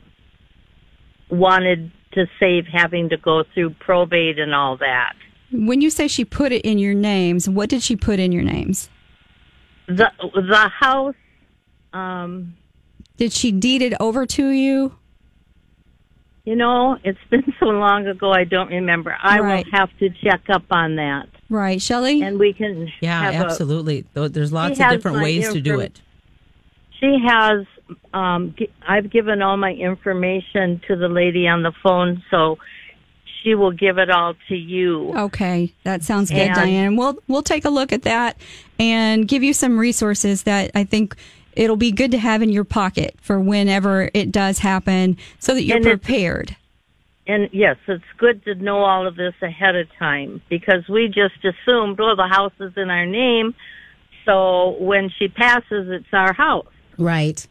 [1.31, 5.13] wanted to save having to go through probate and all that.
[5.51, 8.43] when you say she put it in your names, what did she put in your
[8.43, 8.89] names?
[9.87, 11.15] The the house.
[11.93, 12.55] Um,
[13.17, 14.93] Did she deed it over to you?
[16.45, 18.31] you know, it's been so long ago.
[18.31, 19.17] I don't remember.
[19.21, 19.65] I Right.
[19.65, 22.21] will have to check up on that, Right, Shelly?
[22.21, 22.91] and we can.
[23.01, 24.05] Yeah, have a- absolutely.
[24.13, 26.01] Tho- There's lots of different ways to do it.
[26.99, 27.65] She has.
[28.13, 28.53] Um,
[28.85, 32.57] I've given all my information to the lady on the phone, so
[33.43, 35.13] she will give it all to you.
[35.15, 36.95] Okay, that sounds good, And- Diane.
[36.97, 38.37] We'll we'll take a look at that
[38.79, 41.15] and give you some resources that I think
[41.53, 45.63] it'll be good to have in your pocket for whenever it does happen, so that
[45.63, 46.55] you're And it's- prepared.
[47.27, 51.43] And yes, it's good to know all of this ahead of time because we just
[51.43, 53.53] assumed, oh, the house is in our name,
[54.25, 56.67] so when she passes, it's our house.
[56.97, 57.45] Right.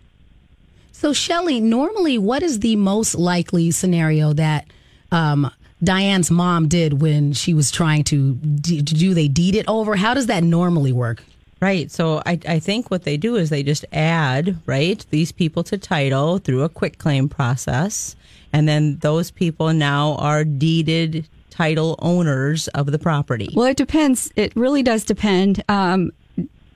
[0.93, 4.67] So, Shelly, normally, what is the most likely scenario that
[5.13, 5.51] um,
[5.85, 9.95] Diane's mom did when she was trying to do, do they deed it over?
[9.97, 11.23] How does that normally work?
[11.61, 11.91] Right.
[11.91, 15.79] So I, I think what they do is they just add, right, these people to
[15.79, 18.16] title through a quick claim process.
[18.53, 23.49] And then those people now are deeded title owners of the property.
[23.55, 24.31] Well, it depends.
[24.37, 26.13] It really does depend um,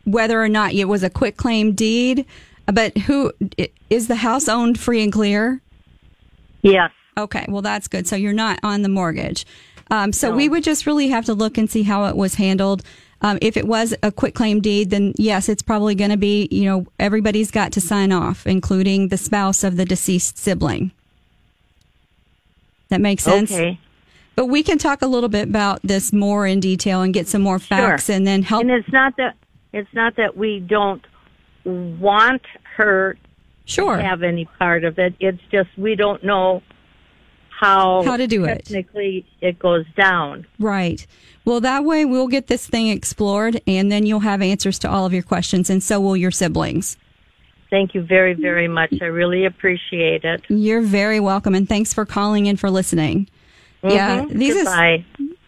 [0.05, 2.27] whether or not it was a quit claim deed.
[2.67, 3.33] But who
[3.89, 5.61] is the house owned free and clear?
[6.63, 6.93] Yes.
[7.19, 8.07] Okay, well that's good.
[8.07, 9.45] So you're not on the mortgage.
[9.91, 12.85] Um, so we would just really have to look and see how it was handled.
[13.23, 16.49] Um, if it was a quick claim deed, then yes, it's probably going to be.
[16.51, 20.93] You know, everybody's got to sign off, including the spouse of the deceased sibling.
[22.91, 23.51] That makes sense.
[23.53, 23.79] Okay.
[24.37, 27.43] But we can talk a little bit about this more in detail and get some
[27.43, 28.15] more facts, Sure.
[28.17, 28.63] and then help.
[28.63, 29.37] And it's not that
[29.73, 31.05] it's not that we don't
[31.65, 32.43] want
[32.77, 33.17] her
[33.65, 33.97] Sure.
[33.97, 35.15] to have any part of it.
[35.21, 36.63] It's just we don't know
[37.51, 38.65] how How to do it.
[38.65, 40.47] technically it goes down.
[40.59, 41.07] Right.
[41.45, 45.05] Well, that way we'll get this thing explored, and then you'll have answers to all
[45.07, 46.97] of your questions, and so will your siblings.
[47.71, 48.93] Thank you very, very much.
[49.01, 50.43] I really appreciate it.
[50.49, 53.29] You're very welcome, and thanks for calling in for listening.
[53.83, 54.39] Yeah, Mhm.
[54.39, 55.05] these is Goodbye.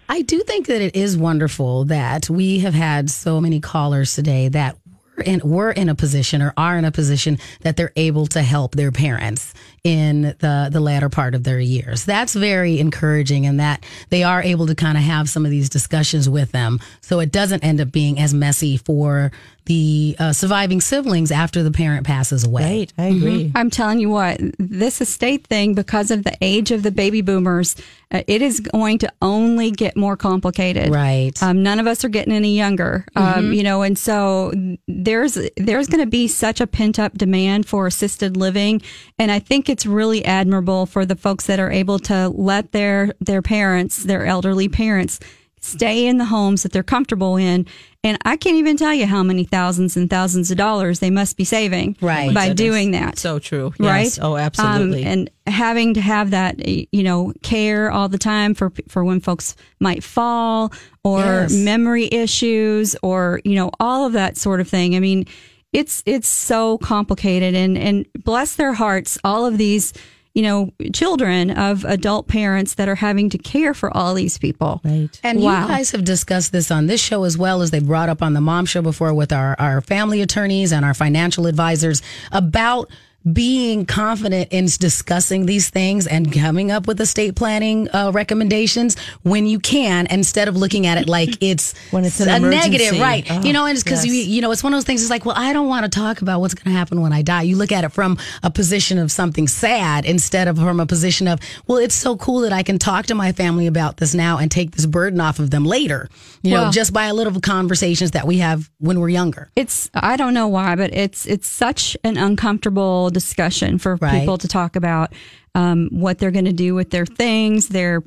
[0.09, 4.49] I do think that it is wonderful that we have had so many callers today
[4.49, 4.77] that
[5.17, 8.43] were in, were in a position or are in a position that they're able to
[8.43, 9.53] help their parents
[9.85, 12.05] in the, the latter part of their years.
[12.05, 15.69] That's very encouraging and that they are able to kind of have some of these
[15.69, 19.33] discussions with them so it doesn't end up being as messy for
[19.67, 22.63] the uh, surviving siblings after the parent passes away.
[22.63, 22.93] Right.
[22.99, 23.53] I agree.
[23.55, 27.77] I'm telling you what, this estate thing, because of the age of the baby boomers,
[28.11, 30.91] uh, it is going to only get more complicated.
[30.91, 31.41] Right.
[31.43, 34.53] Um, none of us are getting any younger, um, you know, and so
[34.89, 38.83] there's there's going to be such a pent up demand for assisted living,
[39.19, 43.13] and I think it's really admirable for the folks that are able to let their
[43.21, 45.19] their parents, their elderly parents,
[45.61, 47.67] stay in the homes that they're comfortable in.
[48.05, 51.37] And I can't even tell you how many thousands and thousands of dollars they must
[51.37, 52.35] be saving Right.
[52.35, 52.57] by Goodness.
[52.57, 53.73] doing that So true.
[53.79, 54.03] right?
[54.05, 54.19] Yes.
[54.21, 55.03] Oh, absolutely.
[55.05, 59.21] Um, and having to have that, you know, care all the time for for when
[59.21, 60.73] folks might fall
[61.05, 61.53] or Yes.
[61.55, 64.97] memory issues or you know all of that sort of thing.
[64.97, 65.27] I mean,
[65.73, 69.93] it's it's so complicated and and bless their hearts, all of these.
[70.35, 74.81] you know, children of adult parents that are having to care for all these people.
[74.83, 75.21] Right.
[75.23, 75.61] And Wow.
[75.61, 78.33] you guys have discussed this on this show as well as they brought up on
[78.33, 82.01] the mom show before with our, our family attorneys and our financial advisors
[82.33, 82.89] about
[83.31, 89.47] being confident in discussing these things and coming up with estate planning uh, recommendations when
[89.47, 93.27] you can instead of looking at it like it's When it's a negative right?
[93.31, 94.15] Oh, you know and it's because yes.
[94.15, 95.91] you, you know it's one of those things it's like well i don't want to
[95.91, 97.43] talk about what's going to happen when i die.
[97.43, 101.29] You look at it from a position of something sad instead of from a position
[101.29, 104.39] of well it's so cool that i can talk to my family about this now
[104.39, 106.09] and take this burden off of them later
[106.43, 109.51] you know just by a little conversations that we have when we're younger.
[109.57, 114.21] It's I don't know why, but it's it's such an uncomfortable discussion for Right.
[114.21, 115.13] people to talk about
[115.55, 118.03] um, what they're going to do with their things, their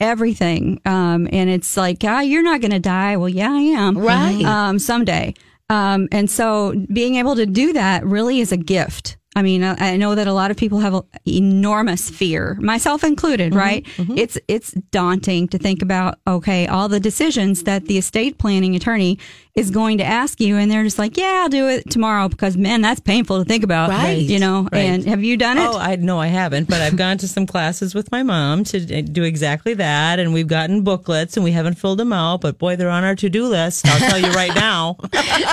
[0.00, 3.16] everything, um, and it's like, ah, you're not going to die.
[3.16, 3.96] Well, yeah, I am.
[3.98, 4.44] Right.
[4.44, 5.34] Um, someday.
[5.70, 9.16] Um, and so being able to do that really is a gift.
[9.36, 13.04] I mean, I I know that a lot of people have a enormous fear, myself
[13.04, 13.86] included, right?
[13.98, 19.18] It's it's daunting to think about, okay, all the decisions that the estate planning attorney
[19.58, 22.56] is going to ask you and they're just like, "Yeah, I'll do it tomorrow because
[22.56, 24.18] man, that's painful to think about." Right.
[24.18, 24.80] You know, Right.
[24.80, 25.66] and have you done it?
[25.66, 29.02] Oh, I no, I haven't, but I've gone to some classes with my mom to
[29.02, 32.40] do exactly that, and we've gotten booklets, and we haven't filled them out.
[32.40, 33.86] But boy, they're on our to-do list.
[33.86, 34.96] I'll tell you right now.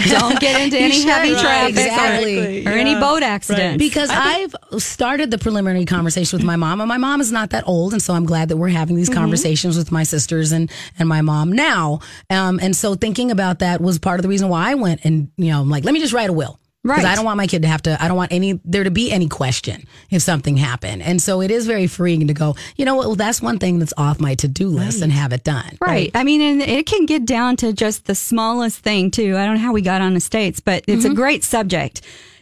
[0.09, 2.67] Don't get into any heavy right, traffic or- exactly.
[2.67, 3.77] or, any boat accidents.
[3.77, 7.63] because I've started the preliminary conversation with my mom, and my mom is not that
[7.67, 11.07] old, and so I'm glad that we're having these conversations with my sisters and and
[11.09, 11.99] my mom now.
[12.29, 15.29] Um, and so thinking about that was part of the reason why I went and
[15.37, 16.59] you know I'm like, let me just write a will.
[16.85, 17.11] Because Right.
[17.13, 19.11] I don't want my kid to have to, I don't want any, there to be
[19.11, 21.01] any question if something happened.
[21.01, 23.79] And so it is very freeing to go, you know what, well, that's one thing
[23.79, 25.79] that's off my to do list and have it done.
[25.81, 26.11] Right.
[26.13, 29.35] I mean, and it can get down to just the smallest thing, too.
[29.35, 31.15] I don't know how we got on estates, but it's a mm-hmm.
[31.15, 32.01] great subject.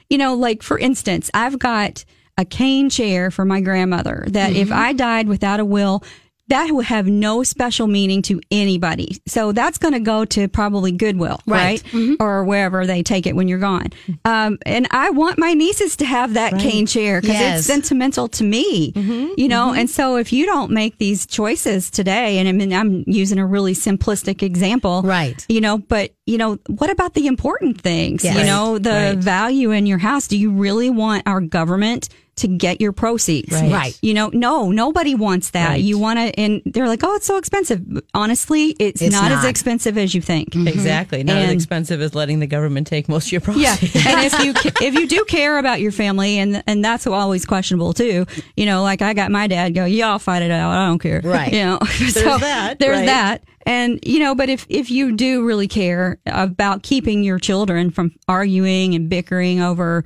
[0.09, 2.03] You know, like for instance, I've got
[2.37, 4.77] a cane chair for my grandmother that if mm-hmm.
[4.77, 6.03] I died without a will,
[6.49, 9.17] that would have no special meaning to anybody.
[9.27, 11.63] So that's going to go to probably Goodwill, Right.
[11.63, 11.83] right?
[11.91, 12.15] Mm-hmm.
[12.21, 13.87] Or wherever they take it when you're gone.
[14.25, 17.59] Um, and I want my nieces to have that cane chair because Yes.
[17.59, 19.33] it's sentimental to me, mm-hmm.
[19.37, 19.67] you know?
[19.67, 19.79] Mm-hmm.
[19.79, 23.45] And so if you don't make these choices today, and I mean, I'm using a
[23.45, 25.45] really simplistic example, Right.
[25.47, 28.23] You know, but you know, what about the important things?
[28.23, 28.37] Yes.
[28.37, 29.17] You know, the Right.
[29.17, 30.27] value in your house.
[30.27, 33.51] Do you really want our government to get your proceeds?
[33.51, 33.71] Right.
[33.71, 33.99] Right.
[34.01, 35.69] You know, no, nobody wants that.
[35.69, 35.81] Right.
[35.81, 37.81] You want to, and they're like, oh, it's so expensive.
[38.13, 40.51] Honestly, it's, It's not, as expensive as you think.
[40.51, 40.67] Mm-hmm.
[40.67, 43.95] Exactly, not as expensive as letting the government take most of your proceeds.
[43.95, 47.45] Yeah, and if you if you do care about your family, and and that's always
[47.45, 48.25] questionable too.
[48.55, 50.71] You know, like I got my dad go, yeah, I'll fight it out.
[50.71, 51.21] I don't care.
[51.23, 51.51] Right.
[51.51, 53.05] You know, there's that, There's right.
[53.05, 53.43] that.
[53.65, 58.13] And you know, but if if you do really care about keeping your children from
[58.27, 60.03] arguing and bickering over.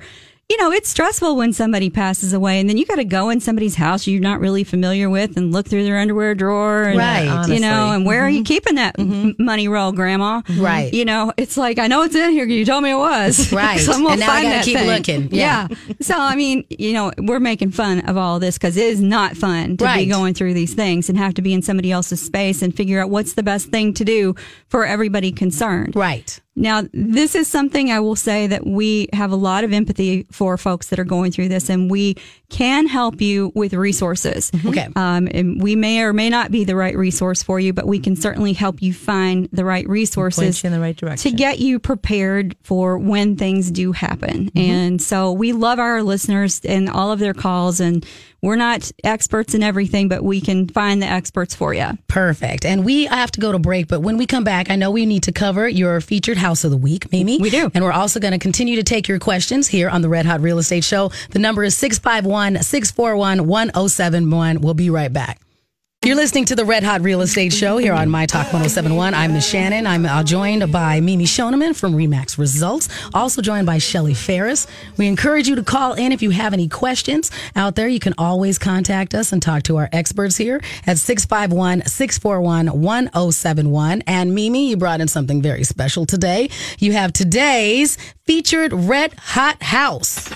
[0.50, 3.38] You know, it's stressful when somebody passes away and then you got to go in
[3.38, 7.48] somebody's house you're not really familiar with and look through their underwear drawer and, Right.
[7.48, 8.44] you know, and where are you mm-hmm.
[8.44, 9.44] keeping that m- mm-hmm.
[9.44, 10.40] money roll, grandma?
[10.56, 10.90] Right.
[10.94, 12.46] You know, it's like, I know it's in here.
[12.46, 13.52] You told me it was.
[13.58, 13.78] Right.
[13.78, 14.86] so I'm now I find that keep thing.
[14.86, 15.28] looking.
[15.34, 15.68] Yeah.
[16.00, 19.36] So I mean, you know, we're making fun of all this because it is not
[19.36, 20.06] fun to Right.
[20.06, 23.02] be going through these things and have to be in somebody else's space and figure
[23.02, 24.34] out what's the best thing to do
[24.68, 25.94] for everybody concerned.
[25.94, 26.40] Right.
[26.58, 30.58] Now, this is something I will say that we have a lot of empathy for
[30.58, 32.16] folks that are going through this, and we
[32.50, 34.50] can help you with resources.
[34.66, 34.88] Okay.
[34.96, 38.00] Um, and we may or may not be the right resource for you, but we
[38.00, 41.30] can certainly help you find the right resources in the right direction.
[41.30, 44.50] to get you prepared for when things do happen.
[44.56, 48.04] And so we love our listeners and all of their calls, and
[48.40, 51.98] we're not experts in everything, but we can find the experts for you.
[52.08, 52.64] Perfect.
[52.64, 55.06] And we have to go to break, but when we come back, I know we
[55.06, 57.38] need to cover your featured house of the week, Mimi.
[57.38, 57.70] We do.
[57.74, 60.40] And we're also going to continue to take your questions here on the Red Hot
[60.40, 61.10] Real Estate Show.
[61.30, 64.60] The number is 651 641 1071.
[64.60, 65.40] We'll be right back.
[66.04, 69.14] You're listening to the Red Hot Real Estate Show here on My Talk 1071.
[69.14, 69.84] I'm Miss Shannon.
[69.84, 74.68] I'm uh, joined by Mimi Shoneman from Remax Results, also joined by Shelly Ferris.
[74.96, 77.88] We encourage you to call in if you have any questions out there.
[77.88, 84.02] You can always contact us and talk to our experts here at 651 641 1071.
[84.06, 86.48] And Mimi, you brought in something very special today.
[86.78, 90.30] You have today's featured Red Hot House.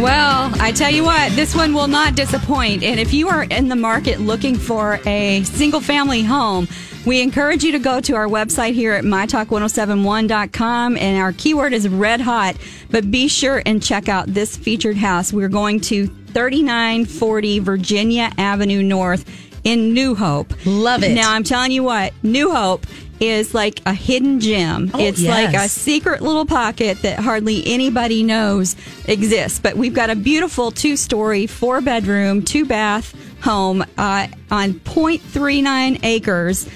[0.00, 2.82] Well, I tell you what, this one will not disappoint.
[2.82, 6.68] And if you are in the market looking for a single family home,
[7.04, 11.86] we encourage you to go to our website here at mytalk1071.com and our keyword is
[11.86, 12.56] red hot.
[12.90, 15.34] But be sure and check out this featured house.
[15.34, 19.26] We're going to 3940 Virginia Avenue North
[19.64, 20.54] in New Hope.
[20.64, 21.14] Love it.
[21.14, 22.86] Now I'm telling you what, New Hope
[23.20, 24.90] is like a hidden gem.
[24.94, 25.30] Oh, it's yes.
[25.30, 29.60] like a secret little pocket that hardly anybody knows exists.
[29.60, 36.00] But we've got a beautiful two story, four bedroom, two bath home uh, on 0.39
[36.02, 36.68] acres.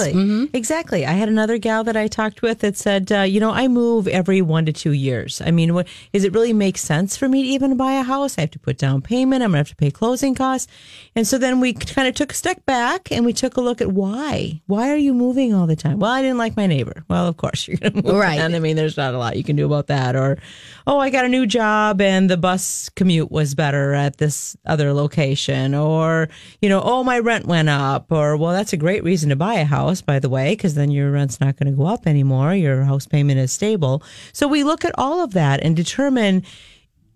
[0.53, 0.77] Exactly.
[0.77, 1.05] Exactly.
[1.07, 4.07] I had another gal that I talked with that said, uh, you know, I move
[4.07, 5.41] every one to two years.
[5.41, 8.37] I mean, what is it really make sense for me to even buy a house?
[8.37, 9.43] I have to put down payment.
[9.43, 10.71] I'm going to have to pay closing costs.
[11.17, 13.81] And so then we kind of took a step back and we took a look
[13.81, 14.61] at why.
[14.67, 15.97] Why are you moving all the time?
[15.97, 17.03] Well, I didn't like my neighbor.
[17.09, 18.21] Well, of course you're going to move.
[18.21, 18.39] Right.
[18.39, 20.15] And I mean, there's not a lot you can do about that.
[20.15, 20.37] Or,
[20.85, 24.93] oh, I got a new job and the bus commute was better at this other
[24.93, 25.73] location.
[25.73, 26.29] Or,
[26.61, 28.11] you know, oh, my rent went up.
[28.11, 30.91] Or, well, that's a great reason to buy a house, by the way, because then
[30.91, 32.53] your rent's not going to go up anymore.
[32.53, 34.03] Your house payment is stable.
[34.33, 36.43] So we look at all of that and determine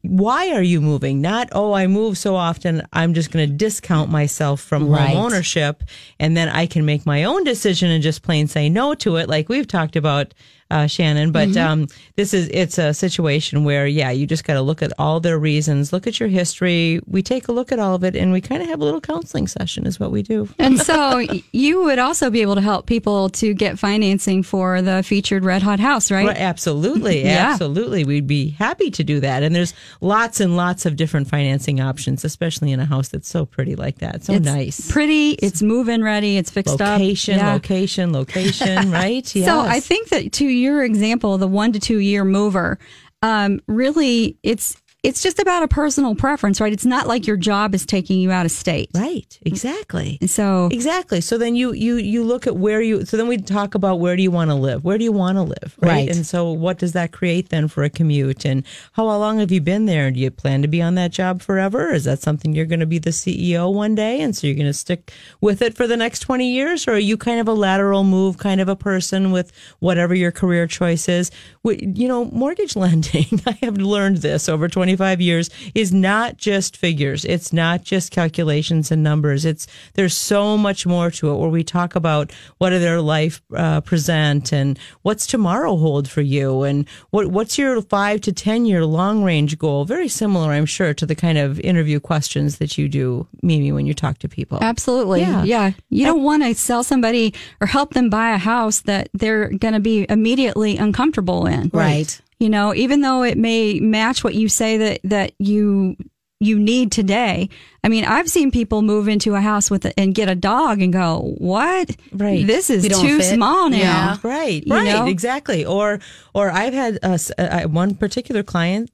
[0.04, 1.22] why are you moving?
[1.22, 5.10] Not, oh, I move so often, I'm just going to discount myself from Right.
[5.16, 5.84] home ownership
[6.20, 9.30] and then I can make my own decision and just plain say no to it,
[9.30, 10.34] like we've talked about,
[10.72, 11.32] uh, Shannon.
[11.32, 14.94] But um, this is, it's a situation where, yeah, you just got to look at
[14.98, 17.00] all their reasons, look at your history.
[17.06, 19.02] We take a look at all of it and we kind of have a little
[19.02, 20.48] counseling session, is what we do.
[20.58, 21.20] And so
[21.52, 25.62] you would also be able to help people to get financing for the featured Red
[25.64, 26.30] Hot House, right?
[26.38, 27.50] Absolutely, Yeah.
[27.52, 28.04] absolutely.
[28.06, 29.44] We'd be happy to do that.
[29.44, 33.46] And there's lots and lots of different financing options, especially in a house that's so
[33.46, 34.24] pretty like that.
[34.24, 34.92] So It's nice.
[34.92, 35.32] Pretty.
[35.32, 36.38] It's move-in ready.
[36.38, 37.42] It's fixed Location, up.
[37.42, 37.54] Yeah.
[37.54, 39.36] location, location, right?
[39.36, 39.46] Yes.
[39.46, 42.80] So I think that to your example, the one to two year mover,
[43.22, 46.72] um, really, it's it's just about a personal preference, right?
[46.72, 50.20] It's not like your job is taking you out of state, Right, exactly.
[50.22, 51.22] And so Exactly.
[51.22, 53.06] So then you you you look at where you.
[53.06, 54.84] So then we talk about where do you want to live?
[54.84, 55.76] Where do you want to live?
[55.82, 56.08] Right.
[56.08, 58.46] And so what does that create then for a commute?
[58.46, 60.12] And how long have you been there?
[60.12, 61.92] Do you plan to be on that job forever?
[61.92, 64.68] Is that something you're going to be the CEO one day, and so you're going
[64.68, 67.54] to stick with it for the next twenty years, or are you kind of a
[67.54, 71.32] lateral move kind of a person with whatever your career choice is?
[71.64, 73.42] You know, mortgage lending.
[73.48, 77.24] I have learned this over twenty 25 years is not just figures.
[77.26, 79.46] It's not just calculations and numbers.
[79.46, 83.42] It's there's so much more to it where we talk about what do their life
[83.56, 88.66] uh, present and what's tomorrow hold for you and what what's your 5 to 10
[88.66, 89.86] year long range goal.
[89.86, 93.86] Very similar, I'm sure, to the kind of interview questions that you do, Mimi, when
[93.86, 94.60] you talk to people.
[94.62, 95.22] Absolutely.
[95.22, 95.44] Yeah.
[95.44, 95.72] Yeah.
[95.90, 99.74] You don't want to sell somebody or help them buy a house that they're going
[99.74, 101.70] to be immediately uncomfortable in.
[101.74, 102.20] Right.
[102.42, 105.96] You know, even though it may match what you say that, that you,
[106.40, 107.50] you need today.
[107.84, 110.82] I mean, I've seen people move into a house with a, and get a dog
[110.82, 111.96] and go, "What?
[112.12, 112.46] Right.
[112.48, 114.18] This is too fit." small now." Yeah.
[114.24, 115.06] Right, You right, know?
[115.06, 115.66] exactly.
[115.66, 116.00] Or,
[116.34, 118.90] or I've had uh, s- uh, one particular client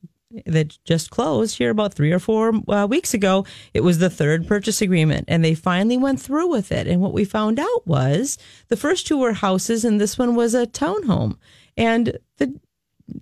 [0.46, 3.46] that just closed here about three or four uh, weeks ago.
[3.74, 6.86] It was the third purchase agreement, and they finally went through with it.
[6.86, 8.38] And what we found out was
[8.68, 11.38] the first two were houses, and this one was a townhome.
[11.78, 12.60] And the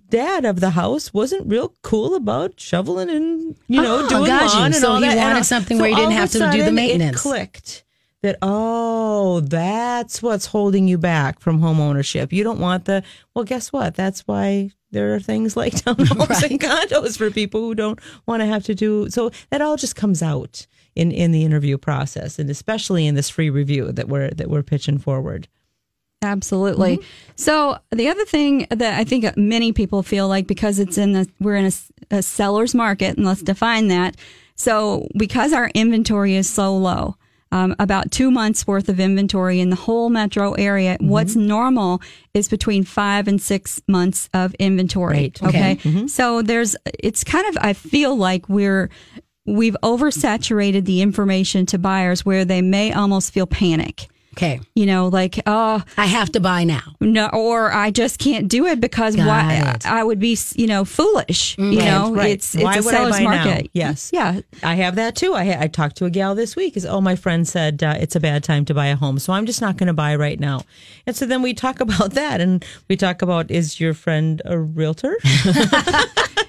[0.08, 4.52] dad of the house wasn't real cool about shoveling and you know Oh, doing got
[4.52, 4.58] you.
[4.58, 5.16] lawn and So all he that.
[5.16, 7.16] wanted And, something where he didn't have to do the maintenance.
[7.16, 7.84] It clicked
[8.22, 13.02] that oh that's what's holding you back from home ownership you don't want the
[13.34, 17.74] well guess what that's why there are things like townhomes and condos for people who
[17.74, 20.66] don't want to have to do so that all just comes out
[20.96, 24.62] in in the interview process and especially in this free review that we're that we're
[24.62, 25.46] pitching forward
[26.22, 26.98] Absolutely.
[26.98, 27.32] Mm-hmm.
[27.36, 31.28] So the other thing that I think many people feel like because it's in the
[31.40, 34.16] we're in a, a seller's market, and let's define that.
[34.54, 37.16] So because our inventory is so low,
[37.52, 40.94] um, about two months worth of inventory in the whole metro area.
[40.94, 41.08] Mm-hmm.
[41.08, 42.02] What's normal
[42.34, 45.32] is between five and six months of inventory.
[45.40, 45.42] Right.
[45.42, 45.76] Okay.
[45.76, 46.06] Mm-hmm.
[46.08, 48.90] So there's it's kind of I feel like we're
[49.46, 54.08] we've oversaturated the information to buyers where they may almost feel panic.
[54.36, 54.60] Okay.
[54.74, 56.82] You know, like, oh, I have to buy now.
[57.00, 59.86] no, or I just can't do it because Got why it.
[59.86, 61.56] I would be, you know, foolish.
[61.56, 62.32] You know, right.
[62.32, 63.44] it's it's Why a would I seller's buy now?
[63.44, 63.70] market.
[63.72, 64.10] Yes.
[64.12, 65.32] yeah, I have that too.
[65.32, 66.76] I, I talked to a gal this week.
[66.76, 69.32] Is oh, my friend said uh, it's a bad time to buy a home, so
[69.32, 70.60] I'm just not going to buy right now.
[71.06, 74.58] And so then we talk about that, and we talk about is your friend a
[74.58, 75.16] realtor?
[75.24, 76.06] because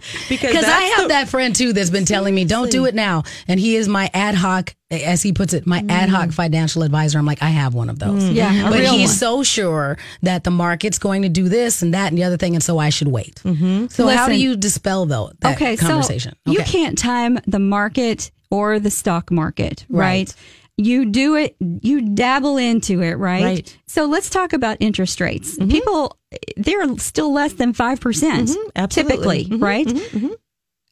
[0.30, 3.24] Because I have the- that friend too that's been telling me, don't do it now.
[3.48, 7.18] And he is my ad hoc, as he puts it, my ad hoc financial advisor.
[7.20, 8.24] I'm like, I have one of those.
[8.24, 8.36] Mm.
[8.36, 9.16] Yeah, But he's one.
[9.16, 12.56] so sure that the market's going to do this and that and the other thing.
[12.56, 13.36] And so I should wait.
[13.44, 13.88] Mm-hmm.
[13.88, 15.76] So how do you dispel though that okay.
[15.76, 16.36] conversation?
[16.46, 20.08] So you can't time the market or the stock market, right?
[20.08, 20.36] Right.
[20.80, 23.44] You do it, you dabble into it, right?
[23.44, 23.66] Right.
[23.66, 23.80] Mm-hmm.
[23.88, 25.58] So let's talk about interest rates.
[25.58, 26.16] People,
[26.56, 29.46] they're still less than 5%, percent absolutely.
[29.46, 29.88] typically, right?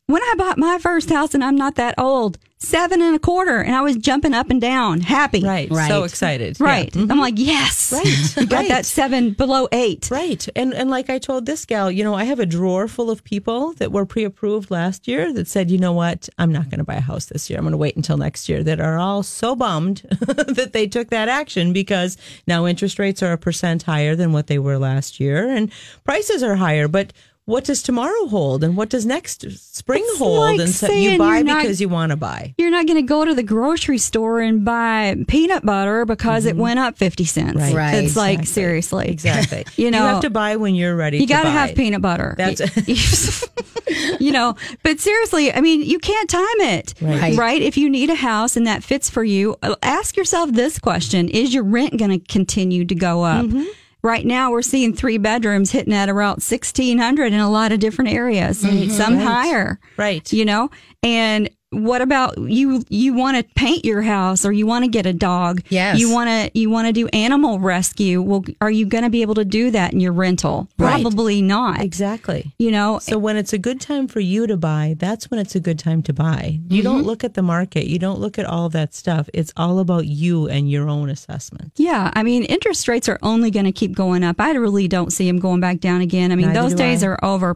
[0.07, 3.59] When I bought my first house, and I'm not that old, seven and a quarter,
[3.61, 5.43] and I was jumping up and down, happy.
[5.43, 5.87] right, Right.
[5.87, 6.93] so excited, Right.
[6.95, 7.03] Yeah.
[7.03, 7.11] Mhm.
[7.11, 7.91] I'm like, yes.
[7.93, 8.05] Right.
[8.37, 8.67] You got Right.
[8.69, 10.09] that seven below eight.
[10.11, 10.47] Right.
[10.55, 13.23] And and like I told this gal, you know, I have a drawer full of
[13.23, 16.27] people that were pre-approved last year that said, "You know what?
[16.37, 17.57] I'm not going to buy a house this year.
[17.59, 21.09] I'm going to wait until next year." That are all so bummed that they took
[21.09, 25.19] that action because now interest rates are a percent higher than what they were last
[25.19, 25.71] year and
[26.03, 27.13] prices are higher, but
[27.45, 31.17] what does tomorrow hold and what does next spring It's hold like and so you
[31.17, 33.43] buy you're not- because you want to buy You're not going to go to the
[33.43, 37.55] grocery store and buy peanut butter because it went up 50 cents.
[37.57, 37.73] Right.
[37.75, 37.93] Right.
[38.03, 38.45] It's like, Exactly.
[38.63, 39.07] seriously.
[39.09, 41.51] exactly You know, you have to buy when you're ready You to got to buy.
[41.51, 42.33] have peanut butter.
[42.37, 43.45] That's-
[44.19, 47.37] you know, but seriously, I mean, you can't time it, Right.
[47.37, 47.61] right?
[47.61, 51.29] If you need a house and that fits for you, uh, ask yourself this question:
[51.29, 53.45] Is your rent going to continue to go up?
[53.45, 53.63] Mm-hmm.
[54.05, 57.79] Right now, we're seeing three bedrooms hitting at around sixteen hundred in a lot of
[57.79, 59.79] different areas, some higher.
[59.81, 60.01] Mm-hmm.
[60.01, 60.31] Right.
[60.31, 60.69] You know,
[61.01, 61.49] and
[61.83, 62.83] what about you?
[62.89, 65.61] You want to paint your house, or you want to get a dog?
[65.69, 65.99] Yes.
[65.99, 68.21] You want to you want to do animal rescue?
[68.21, 70.67] Well, are you going to be able to do that in your rental?
[70.77, 71.01] Right.
[71.01, 71.81] Probably not.
[71.81, 72.53] Exactly.
[72.57, 75.55] You know, So when it's a good time for you to buy, that's when it's
[75.55, 76.59] a good time to buy.
[76.69, 77.07] You don't Mm-hmm.
[77.07, 77.87] look at the market.
[77.87, 79.29] You don't look at all that stuff.
[79.33, 81.73] It's all about you and your own assessment.
[81.75, 84.39] Yeah, I mean, interest rates are only going to keep going up.
[84.39, 86.31] I really don't see them going back down again.
[86.31, 87.07] I mean, Neither those days I.
[87.07, 87.55] are over.